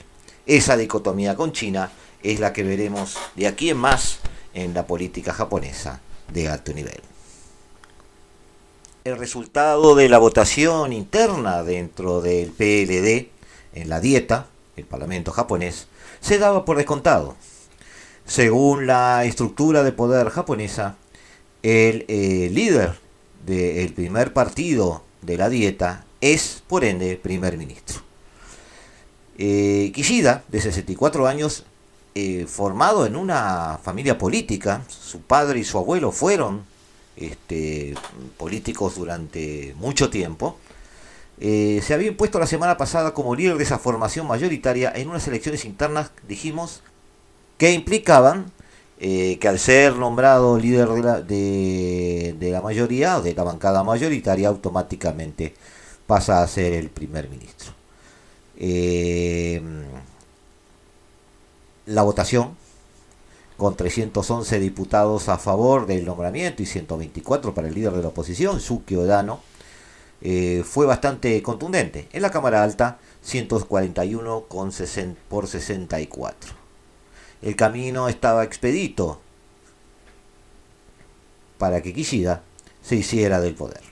[0.46, 1.90] Esa dicotomía con China
[2.22, 4.20] es la que veremos de aquí en más
[4.54, 6.00] en la política japonesa
[6.32, 7.00] de alto nivel.
[9.04, 13.30] El resultado de la votación interna dentro del PLD
[13.74, 15.88] en la dieta, el Parlamento japonés,
[16.20, 17.36] se daba por descontado.
[18.26, 20.96] Según la estructura de poder japonesa,
[21.62, 23.00] el eh, líder
[23.44, 28.00] del primer partido de la dieta es, por ende, primer ministro.
[29.36, 31.64] Eh, Kishida, de 64 años,
[32.14, 36.64] eh, formado en una familia política, su padre y su abuelo fueron
[37.16, 37.94] este,
[38.38, 40.56] políticos durante mucho tiempo,
[41.40, 45.26] eh, se había impuesto la semana pasada como líder de esa formación mayoritaria en unas
[45.26, 46.82] elecciones internas, dijimos,
[47.58, 48.50] que implicaban
[49.00, 55.54] que al ser nombrado líder de la, de, la mayoría de la bancada mayoritaria, automáticamente
[56.06, 57.72] pasa a ser el primer ministro.
[58.56, 59.60] Eh,
[61.86, 62.56] la votación,
[63.56, 68.60] con 311 diputados a favor del nombramiento y 124 para el líder de la oposición,
[68.60, 69.40] Suki Odano,
[70.20, 72.08] eh, fue bastante contundente.
[72.12, 74.70] En la Cámara Alta, 141 con
[75.28, 76.54] por 64.
[77.42, 79.20] El camino estaba expedito
[81.58, 82.42] para que Kishida
[82.82, 83.91] se hiciera del poder.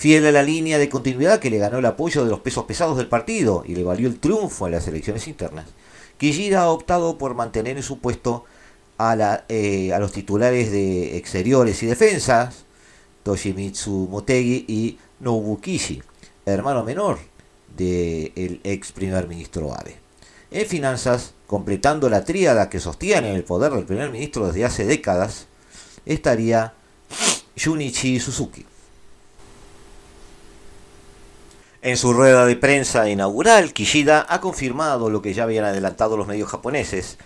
[0.00, 2.96] Fiel a la línea de continuidad que le ganó el apoyo de los pesos pesados
[2.96, 5.66] del partido y le valió el triunfo en las elecciones internas,
[6.16, 8.46] Kishida ha optado por mantener en su puesto
[8.96, 12.64] a, eh, los titulares de exteriores y defensas,
[13.24, 16.02] Toshimitsu Motegi y Nobu Kishi,
[16.46, 17.18] hermano menor
[17.76, 19.98] del ex primer ministro Abe.
[20.50, 25.46] En finanzas, completando la tríada que sostiene el poder del primer ministro desde hace décadas,
[26.06, 26.72] estaría
[27.54, 28.64] Junichi Suzuki.
[31.82, 36.26] En su rueda de prensa inaugural, Kishida ha confirmado lo que ya habían adelantado los
[36.26, 37.16] medios japoneses,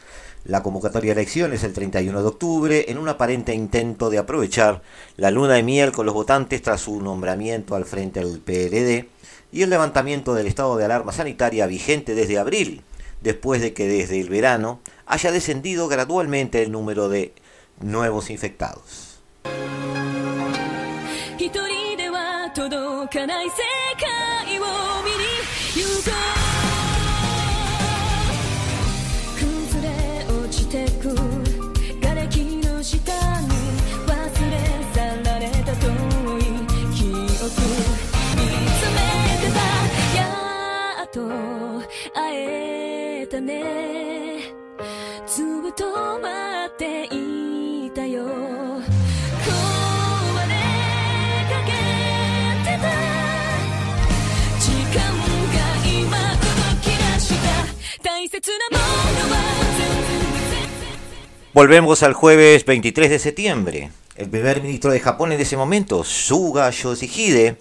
[0.45, 4.83] la convocatoria de elecciones el 31 de octubre en un aparente intento de aprovechar
[5.17, 9.09] la luna de miel con los votantes tras su nombramiento al frente del PLD
[9.51, 12.85] y el levantamiento del estado de alarma sanitaria vigente desde abril,
[13.23, 17.35] después de que desde el verano haya descendido gradualmente el número de
[17.81, 19.19] nuevos infectados.
[42.15, 43.63] 会えたね。
[45.27, 47.04] ずっと待って
[61.53, 63.93] Volvemos al jueves 23 de septiembre.
[64.17, 67.59] El primer ministro de Japón en ese momento, Suga Yoshihide,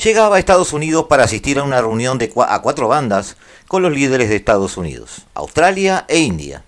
[0.00, 3.92] llegaba a Estados Unidos para asistir a una reunión de a cuatro bandas con los
[3.92, 6.62] líderes de Estados Unidos, Australia e India.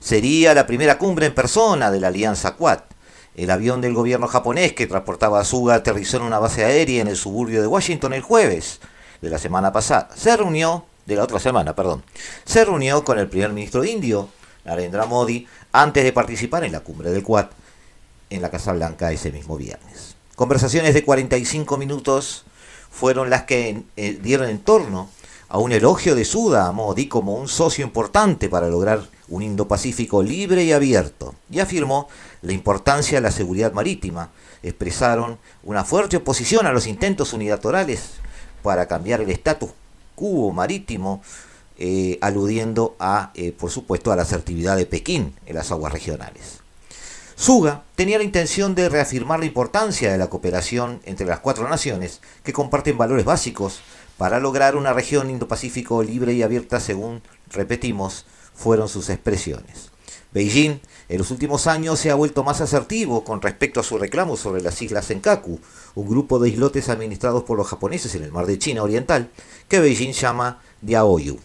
[0.00, 2.80] Sería la primera cumbre en persona de la Alianza Quad.
[3.34, 7.08] El avión del gobierno japonés que transportaba a Suga aterrizó en una base aérea en
[7.08, 8.80] el suburbio de Washington el jueves
[9.20, 10.08] de la semana pasada.
[10.16, 12.02] Se reunió, de la otra semana, perdón,
[12.44, 14.28] se reunió con el primer ministro indio,
[14.64, 17.46] Narendra Modi, antes de participar en la cumbre del Quad
[18.28, 20.16] en la Casa Blanca ese mismo viernes.
[20.34, 22.44] Conversaciones de 45 minutos
[22.90, 25.08] fueron las que eh, dieron en torno
[25.48, 30.22] a un elogio de Suda a Modi como un socio importante para lograr un Indo-Pacífico
[30.22, 32.08] libre y abierto, y afirmó
[32.42, 34.30] la importancia de la seguridad marítima.
[34.62, 38.14] Expresaron una fuerte oposición a los intentos unilaterales
[38.62, 39.70] para cambiar el estatus
[40.16, 41.22] quo marítimo
[41.78, 46.60] eh, aludiendo a, eh, por supuesto, a la asertividad de Pekín en las aguas regionales.
[47.36, 52.22] Suga tenía la intención de reafirmar la importancia de la cooperación entre las cuatro naciones
[52.42, 53.80] que comparten valores básicos
[54.16, 59.90] para lograr una región Indo-Pacífico libre y abierta según, repetimos, fueron sus expresiones.
[60.36, 64.36] Beijing en los últimos años se ha vuelto más asertivo con respecto a su reclamo
[64.36, 65.58] sobre las islas Senkaku,
[65.94, 69.30] un grupo de islotes administrados por los japoneses en el mar de China Oriental,
[69.66, 71.38] que Beijing llama Diaoyu.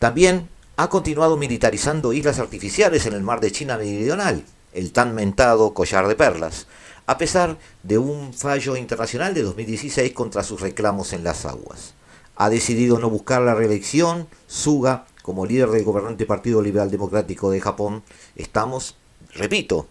[0.00, 4.42] También ha continuado militarizando islas artificiales en el mar de China Meridional,
[4.72, 6.66] el tan mentado collar de perlas,
[7.06, 11.94] a pesar de un fallo internacional de 2016 contra sus reclamos en las aguas.
[12.34, 17.60] Ha decidido no buscar la reelección, Suga, como líder del gobernante Partido Liberal Democrático de
[17.60, 18.02] Japón,
[18.36, 18.96] estamos,
[19.34, 19.86] repito,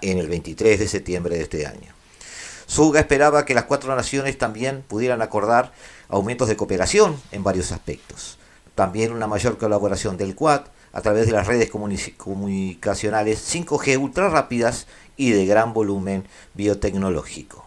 [0.00, 1.92] en el 23 de septiembre de este año.
[2.66, 5.72] Suga esperaba que las cuatro naciones también pudieran acordar
[6.08, 8.38] aumentos de cooperación en varios aspectos.
[8.74, 14.86] También una mayor colaboración del Quad a través de las redes comunicacionales 5G ultra rápidas
[15.16, 17.61] y de gran volumen biotecnológico.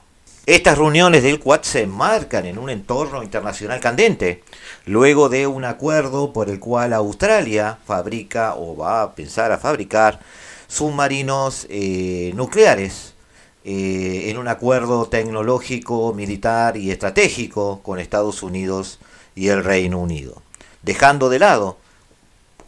[0.47, 4.43] Estas reuniones del Quad se enmarcan en un entorno internacional candente,
[4.85, 10.19] luego de un acuerdo por el cual Australia fabrica o va a pensar a fabricar
[10.67, 13.15] submarinos eh, nucleares
[13.63, 18.99] eh, en un acuerdo tecnológico, militar y estratégico con Estados Unidos
[19.33, 20.43] y el Reino Unido,
[20.83, 21.77] dejando de lado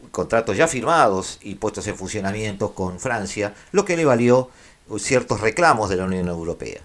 [0.09, 4.49] contratos ya firmados y puestos en funcionamiento con Francia, lo que le valió
[4.97, 6.81] ciertos reclamos de la Unión Europea.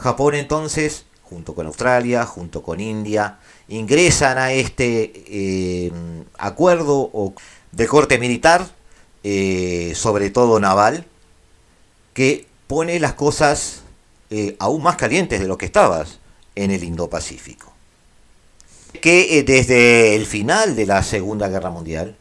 [0.00, 3.38] Japón entonces, junto con Australia, junto con India,
[3.68, 5.92] ingresan a este eh,
[6.38, 7.34] acuerdo
[7.70, 8.66] de corte militar,
[9.22, 11.06] eh, sobre todo naval,
[12.14, 13.82] que pone las cosas
[14.30, 16.18] eh, aún más calientes de lo que estabas
[16.54, 17.72] en el Indo-Pacífico.
[19.00, 22.16] Que desde el final de la Segunda Guerra Mundial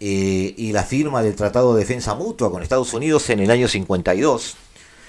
[0.00, 4.56] y la firma del Tratado de Defensa Mutua con Estados Unidos en el año 52,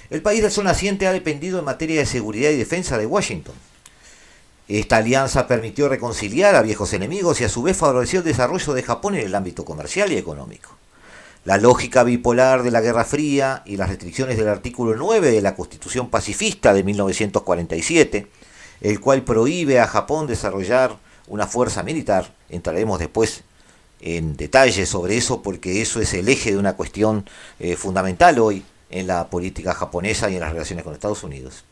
[0.09, 3.55] el país del sol naciente ha dependido en materia de seguridad y defensa de Washington.
[4.67, 8.83] Esta alianza permitió reconciliar a viejos enemigos y a su vez favoreció el desarrollo de
[8.83, 10.71] Japón en el ámbito comercial y económico.
[11.45, 15.55] La lógica bipolar de la Guerra Fría y las restricciones del artículo 9 de la
[15.55, 18.27] Constitución pacifista de 1947,
[18.81, 20.97] el cual prohíbe a Japón desarrollar
[21.27, 23.43] una fuerza militar, entraremos después
[24.01, 27.25] en detalle sobre eso porque eso es el eje de una cuestión
[27.59, 31.65] eh, fundamental hoy en la política japonesa y en las relaciones con Estados Unidos.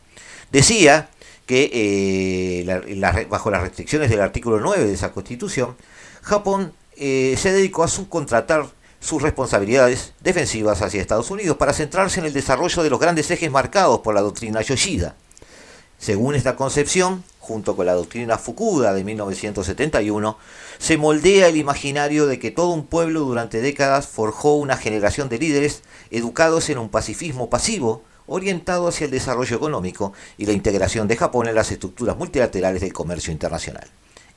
[0.52, 1.10] Decía
[1.46, 5.76] que eh, bajo las restricciones del artículo 9 de esa constitución,
[6.22, 8.68] Japón eh, se dedicó a subcontratar
[9.00, 13.52] sus responsabilidades defensivas hacia Estados Unidos para centrarse en el desarrollo de los grandes ejes
[13.52, 15.16] marcados por la doctrina Yoshida.
[15.98, 20.38] Según esta concepción, junto con la doctrina Fukuda de 1971,
[20.80, 25.40] se moldea el imaginario de que todo un pueblo durante décadas forjó una generación de
[25.40, 25.82] líderes
[26.12, 31.48] educados en un pacifismo pasivo, orientado hacia el desarrollo económico y la integración de Japón
[31.48, 33.88] en las estructuras multilaterales del comercio internacional.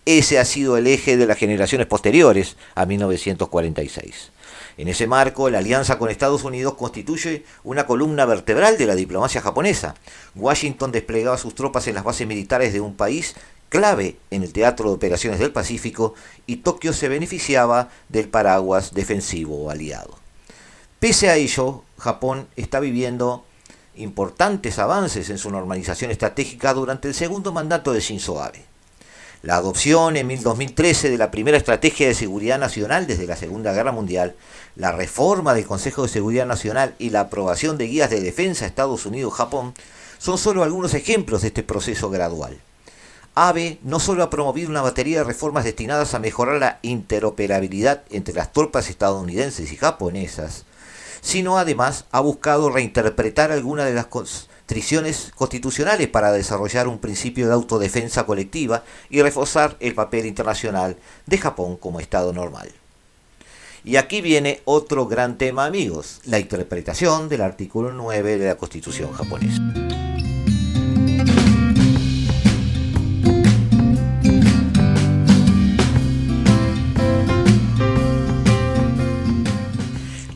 [0.06, 4.30] Ese ha sido el eje de las generaciones posteriores a 1946.
[4.76, 9.40] En ese marco, la alianza con Estados Unidos constituye una columna vertebral de la diplomacia
[9.40, 9.94] japonesa.
[10.34, 13.34] Washington desplegaba sus tropas en las bases militares de un país
[13.68, 16.14] clave en el teatro de operaciones del Pacífico
[16.46, 20.18] y Tokio se beneficiaba del paraguas defensivo aliado.
[20.98, 23.44] Pese a ello, Japón está viviendo
[23.96, 28.69] importantes avances en su normalización estratégica durante el segundo mandato de Shinzo Abe.
[29.42, 33.90] La adopción en 2013 de la primera estrategia de seguridad nacional desde la Segunda Guerra
[33.90, 34.34] Mundial,
[34.76, 39.06] la reforma del Consejo de Seguridad Nacional y la aprobación de guías de defensa Estados
[39.06, 39.72] Unidos-Japón
[40.18, 42.60] son solo algunos ejemplos de este proceso gradual.
[43.34, 48.34] ABE no solo ha promovido una batería de reformas destinadas a mejorar la interoperabilidad entre
[48.34, 50.66] las tropas estadounidenses y japonesas,
[51.22, 54.06] sino además ha buscado reinterpretar algunas de las
[55.34, 60.96] constitucionales para desarrollar un principio de autodefensa colectiva y reforzar el papel internacional
[61.26, 62.70] de Japón como Estado normal.
[63.84, 69.12] Y aquí viene otro gran tema, amigos, la interpretación del artículo 9 de la Constitución
[69.12, 69.60] japonesa.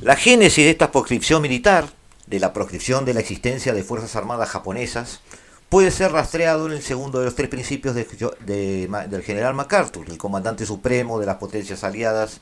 [0.00, 1.86] La génesis de esta proscripción militar
[2.34, 5.20] de la proscripción de la existencia de Fuerzas Armadas japonesas
[5.68, 10.66] puede ser rastreado en el segundo de los tres principios del general MacArthur, el comandante
[10.66, 12.40] supremo de las potencias aliadas,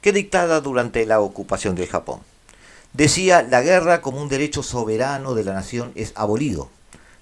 [0.00, 2.20] que dictada durante la ocupación del Japón.
[2.92, 6.70] Decía, la guerra como un derecho soberano de la nación es abolido.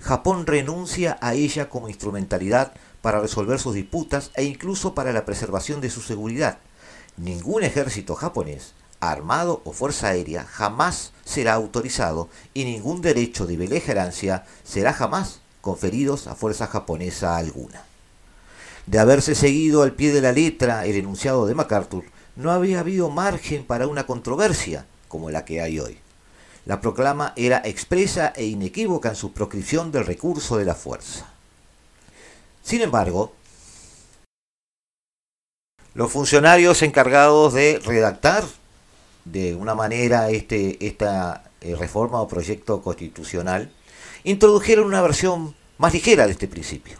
[0.00, 5.80] Japón renuncia a ella como instrumentalidad para resolver sus disputas e incluso para la preservación
[5.80, 6.58] de su seguridad.
[7.16, 14.44] Ningún ejército japonés armado o fuerza aérea jamás será autorizado y ningún derecho de beligerancia
[14.62, 17.84] será jamás conferidos a fuerza japonesa alguna.
[18.86, 22.04] De haberse seguido al pie de la letra el enunciado de MacArthur,
[22.36, 25.98] no había habido margen para una controversia como la que hay hoy.
[26.66, 31.26] La proclama era expresa e inequívoca en su proscripción del recurso de la fuerza.
[32.62, 33.32] Sin embargo,
[35.94, 38.44] los funcionarios encargados de redactar
[39.32, 43.70] de una manera este, esta eh, reforma o proyecto constitucional,
[44.24, 46.98] introdujeron una versión más ligera de este principio.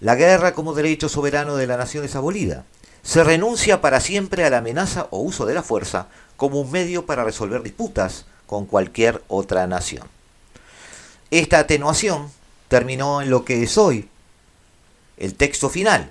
[0.00, 2.64] La guerra como derecho soberano de la nación es abolida.
[3.02, 7.06] Se renuncia para siempre a la amenaza o uso de la fuerza como un medio
[7.06, 10.06] para resolver disputas con cualquier otra nación.
[11.30, 12.30] Esta atenuación
[12.68, 14.08] terminó en lo que es hoy
[15.16, 16.10] el texto final,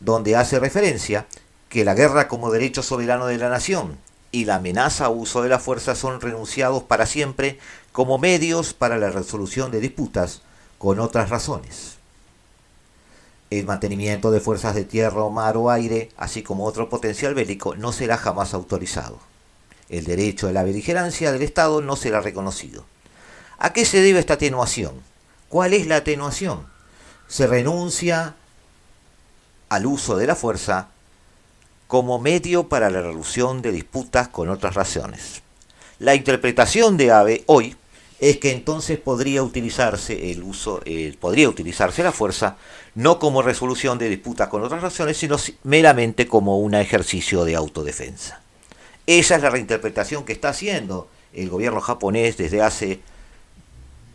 [0.00, 1.26] donde hace referencia
[1.68, 3.98] que la guerra como derecho soberano de la nación
[4.30, 7.58] y la amenaza o uso de la fuerza son renunciados para siempre
[7.92, 10.42] como medios para la resolución de disputas
[10.78, 11.96] con otras razones.
[13.50, 17.92] El mantenimiento de fuerzas de tierra, mar o aire, así como otro potencial bélico, no
[17.92, 19.18] será jamás autorizado.
[19.88, 22.84] El derecho de la beligerancia del Estado no será reconocido.
[23.58, 24.94] ¿A qué se debe esta atenuación?
[25.48, 26.66] ¿Cuál es la atenuación?
[27.26, 28.34] Se renuncia
[29.70, 30.88] al uso de la fuerza
[31.88, 35.42] como medio para la resolución de disputas con otras razones.
[35.98, 37.74] La interpretación de AVE hoy
[38.20, 40.82] es que entonces podría utilizarse el uso,
[41.18, 42.56] podría utilizarse la fuerza
[42.94, 48.42] no como resolución de disputas con otras razones, sino meramente como un ejercicio de autodefensa.
[49.06, 53.00] Esa es la reinterpretación que está haciendo el gobierno japonés desde hace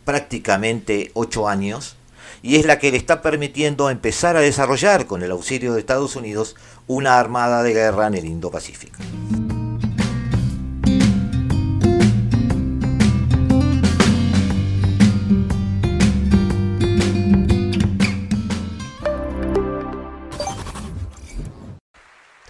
[0.04, 1.96] prácticamente ocho años
[2.44, 6.14] y es la que le está permitiendo empezar a desarrollar con el auxilio de Estados
[6.14, 8.98] Unidos una armada de guerra en el Indo-Pacífico.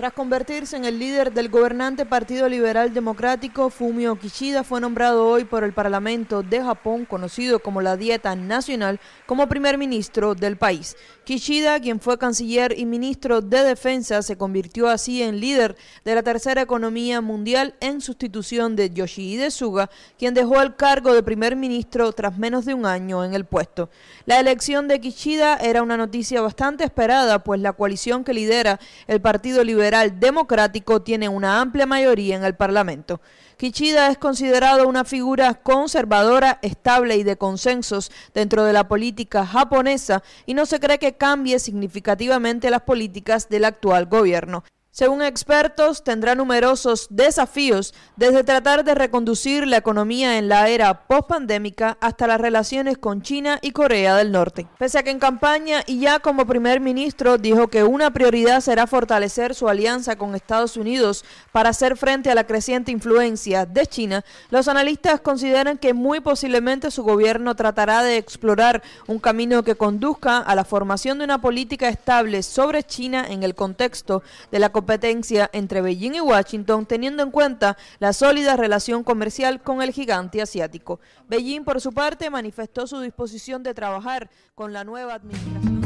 [0.04, 5.44] Tras convertirse en el líder del gobernante Partido Liberal Democrático, Fumio Kishida fue nombrado hoy
[5.46, 10.94] por el Parlamento de Japón, conocido como la Dieta Nacional, como primer ministro del país.
[11.24, 15.74] Kishida, quien fue canciller y ministro de Defensa, se convirtió así en líder
[16.04, 19.88] de la tercera economía mundial en sustitución de Yoshihide Suga,
[20.18, 23.88] quien dejó el cargo de primer ministro tras menos de un año en el puesto.
[24.26, 29.22] La elección de Kishida era una noticia bastante esperada, pues la coalición que lidera el
[29.22, 33.20] Partido Liberal democrático tiene una amplia mayoría en el Parlamento.
[33.56, 40.22] Kichida es considerado una figura conservadora, estable y de consensos dentro de la política japonesa
[40.44, 44.64] y no se cree que cambie significativamente las políticas del actual gobierno.
[44.96, 51.98] Según expertos, tendrá numerosos desafíos, desde tratar de reconducir la economía en la era post-pandémica
[52.00, 54.68] hasta las relaciones con China y Corea del Norte.
[54.78, 58.86] Pese a que en campaña y ya como primer ministro dijo que una prioridad será
[58.86, 64.24] fortalecer su alianza con Estados Unidos para hacer frente a la creciente influencia de China,
[64.50, 70.38] los analistas consideran que muy posiblemente su gobierno tratará de explorar un camino que conduzca
[70.38, 74.22] a la formación de una política estable sobre China en el contexto
[74.52, 79.80] de la competencia entre Beijing y Washington, teniendo en cuenta la sólida relación comercial con
[79.80, 81.00] el gigante asiático.
[81.26, 85.80] Beijing, por su parte, manifestó su disposición de trabajar con la nueva administración.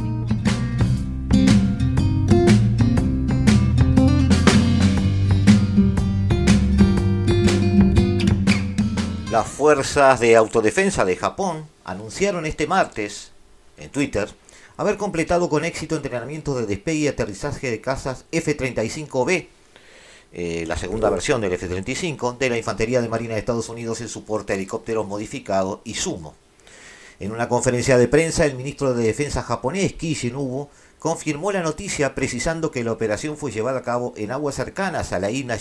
[9.30, 13.30] Las fuerzas de autodefensa de Japón anunciaron este martes
[13.76, 14.28] en Twitter
[14.78, 19.48] haber completado con éxito entrenamientos de despegue y aterrizaje de cazas F-35B,
[20.32, 24.08] eh, la segunda versión del F-35, de la Infantería de Marina de Estados Unidos en
[24.08, 26.34] soporte a helicópteros modificados y Sumo.
[27.18, 30.16] En una conferencia de prensa, el ministro de Defensa japonés, Ki
[31.00, 35.18] confirmó la noticia precisando que la operación fue llevada a cabo en aguas cercanas a
[35.18, 35.58] la isla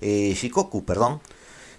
[0.00, 1.20] eh, Shikoku, perdón,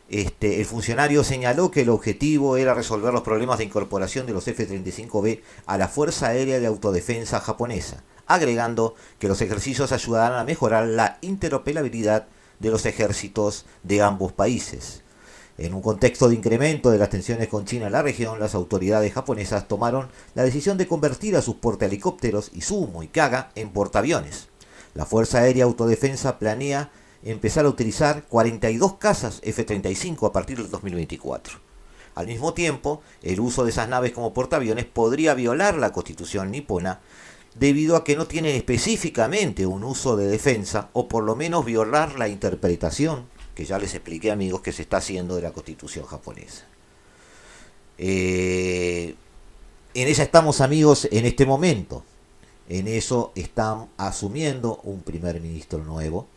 [0.09, 4.47] este, el funcionario señaló que el objetivo era resolver los problemas de incorporación de los
[4.47, 10.87] F-35B a la Fuerza Aérea de Autodefensa japonesa, agregando que los ejercicios ayudarán a mejorar
[10.87, 12.27] la interoperabilidad
[12.59, 15.03] de los ejércitos de ambos países.
[15.57, 19.11] En un contexto de incremento de las tensiones con China en la región, las autoridades
[19.11, 24.49] japonesas tomaron la decisión de convertir a sus portahelicópteros Izumo y Kaga en portaaviones.
[24.93, 26.91] La Fuerza Aérea Autodefensa planea
[27.31, 31.59] empezar a utilizar 42 casas F-35 a partir del 2024.
[32.15, 36.99] Al mismo tiempo, el uso de esas naves como portaaviones podría violar la constitución nipona
[37.55, 42.17] debido a que no tienen específicamente un uso de defensa o por lo menos violar
[42.17, 43.25] la interpretación
[43.55, 46.65] que ya les expliqué amigos que se está haciendo de la constitución japonesa.
[47.97, 49.15] Eh,
[49.95, 52.03] en esa estamos amigos en este momento.
[52.69, 56.27] En eso están asumiendo un primer ministro nuevo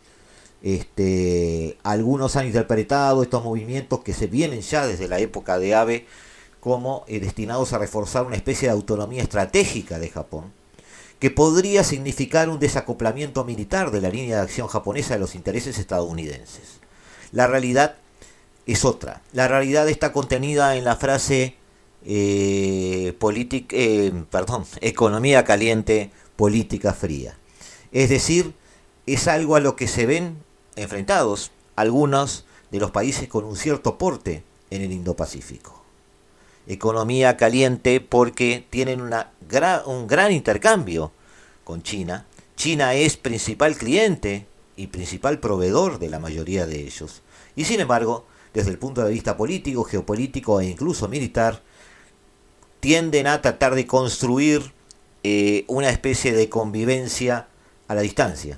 [0.61, 6.05] este, algunos han interpretado estos movimientos que se vienen ya desde la época de Abe
[6.59, 10.53] como eh, destinados a reforzar una especie de autonomía estratégica de Japón,
[11.19, 15.79] que podría significar un desacoplamiento militar de la línea de acción japonesa de los intereses
[15.79, 16.79] estadounidenses.
[17.31, 17.95] La realidad
[18.67, 19.21] es otra.
[19.33, 21.55] La realidad está contenida en la frase
[22.05, 27.37] eh, eh, perdón, economía caliente, política fría.
[27.91, 28.53] Es decir,
[29.05, 30.37] es algo a lo que se ven
[30.75, 35.81] enfrentados algunos de los países con un cierto porte en el Indo-Pacífico.
[36.67, 39.31] Economía caliente porque tienen una
[39.85, 41.11] un gran intercambio
[41.63, 42.25] con China.
[42.55, 44.45] China es principal cliente
[44.77, 47.21] y principal proveedor de la mayoría de ellos.
[47.55, 51.61] Y sin embargo, desde el punto de vista político, geopolítico e incluso militar,
[52.79, 54.73] tienden a tratar de construir
[55.23, 57.47] eh, una especie de convivencia
[57.87, 58.57] a la distancia,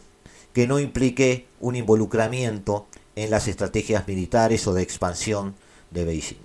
[0.53, 5.55] que no implique un involucramiento en las estrategias militares o de expansión
[5.91, 6.37] de Beijing.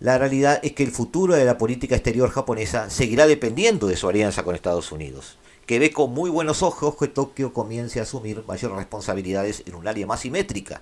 [0.00, 4.08] La realidad es que el futuro de la política exterior japonesa seguirá dependiendo de su
[4.08, 8.42] alianza con Estados Unidos, que ve con muy buenos ojos que Tokio comience a asumir
[8.48, 10.80] mayores responsabilidades en un área más simétrica.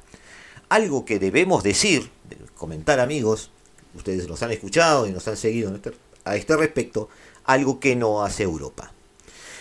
[0.69, 2.11] Algo que debemos decir,
[2.57, 3.51] comentar amigos,
[3.97, 5.93] ustedes nos han escuchado y nos han seguido este,
[6.25, 7.09] a este respecto,
[7.43, 8.93] algo que no hace Europa.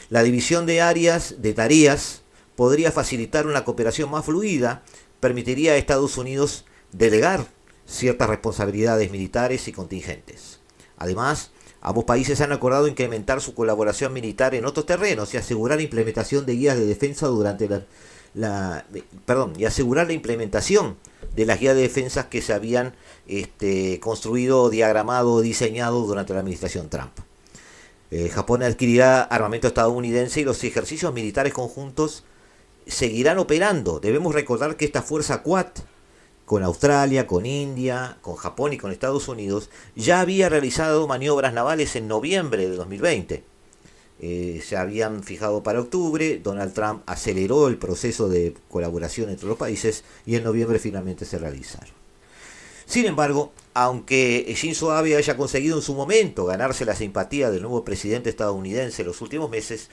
[0.10, 2.22] La división de áreas, de tareas,
[2.58, 4.82] podría facilitar una cooperación más fluida,
[5.20, 7.46] permitiría a Estados Unidos delegar
[7.86, 10.60] ciertas responsabilidades militares y contingentes.
[10.98, 11.52] Además,
[11.82, 16.48] ambos países han acordado incrementar su colaboración militar en otros terrenos y asegurar la implementación
[16.48, 17.70] de guías de defensa durante
[18.34, 18.86] la,
[19.28, 20.98] perdón, y asegurar la implementación
[21.36, 22.96] de las guías de defensa que se habían
[23.28, 27.12] este, construido, diagramado, diseñado durante la administración Trump.
[28.10, 32.24] Eh, Japón adquirirá armamento estadounidense y los ejercicios militares conjuntos
[32.88, 34.00] seguirán operando.
[34.00, 35.68] Debemos recordar que esta fuerza Quad,
[36.46, 41.96] con Australia, con India, con Japón y con Estados Unidos, ya había realizado maniobras navales
[41.96, 43.44] en noviembre de 2020.
[44.20, 49.58] Eh, se habían fijado para octubre, Donald Trump aceleró el proceso de colaboración entre los
[49.58, 51.96] países y en noviembre finalmente se realizaron.
[52.88, 57.84] Sin embargo, aunque Shinzo Abe haya conseguido en su momento ganarse la simpatía del nuevo
[57.84, 59.90] presidente estadounidense en los últimos meses,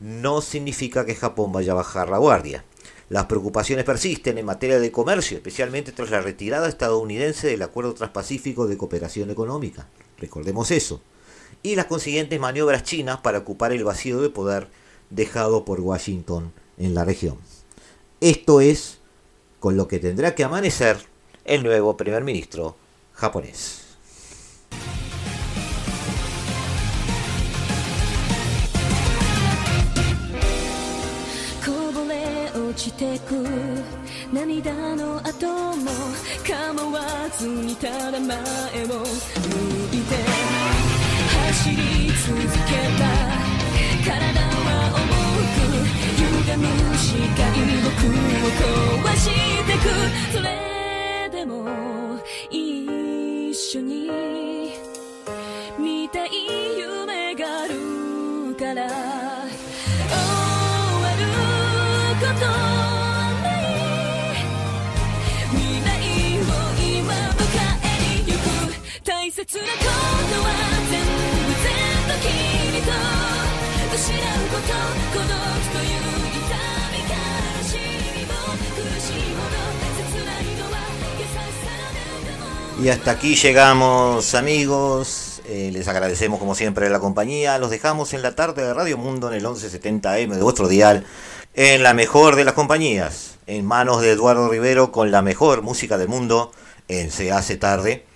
[0.00, 2.64] no significa que Japón vaya a bajar la guardia.
[3.10, 8.66] Las preocupaciones persisten en materia de comercio, especialmente tras la retirada estadounidense del Acuerdo Transpacífico
[8.66, 9.88] de Cooperación Económica.
[10.18, 11.00] Recordemos eso.
[11.62, 14.68] Y las consiguientes maniobras chinas para ocupar el vacío de poder
[15.10, 17.36] dejado por Washington en la región.
[18.20, 18.98] Esto es
[19.58, 20.96] con lo que tendrá que amanecer
[21.44, 22.76] el nuevo primer ministro
[23.12, 23.79] japonés.
[32.80, 33.44] ちてく
[34.32, 35.90] 涙の後も
[36.48, 38.96] 構わずにただ前を向
[39.92, 40.16] いて。
[41.50, 41.76] 走り
[42.08, 43.04] 続けた。
[44.02, 45.12] 体は重
[45.56, 45.68] く
[46.16, 47.52] 歪む視界
[47.84, 49.28] 僕を壊し
[49.66, 50.59] てく。
[82.82, 88.34] Y hasta aquí llegamos amigos, eh, les agradecemos como siempre la compañía, los dejamos en la
[88.34, 91.06] tarde de Radio Mundo en el 1170M de vuestro dial,
[91.54, 95.96] en la mejor de las compañías, en manos de Eduardo Rivero con la mejor música
[95.96, 96.52] del mundo
[96.88, 98.09] en Se hace tarde.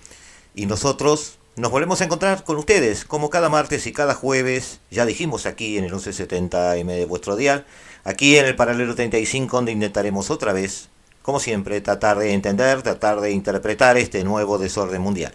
[0.54, 5.06] Y nosotros nos volvemos a encontrar con ustedes, como cada martes y cada jueves, ya
[5.06, 7.64] dijimos aquí en el 1170M de vuestro dial,
[8.04, 10.88] aquí en el paralelo 35, donde intentaremos otra vez,
[11.22, 15.32] como siempre, tratar de entender, tratar de interpretar este nuevo desorden mundial.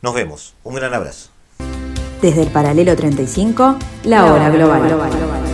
[0.00, 1.30] Nos vemos, un gran abrazo.
[2.20, 5.51] Desde el paralelo 35, la hora global.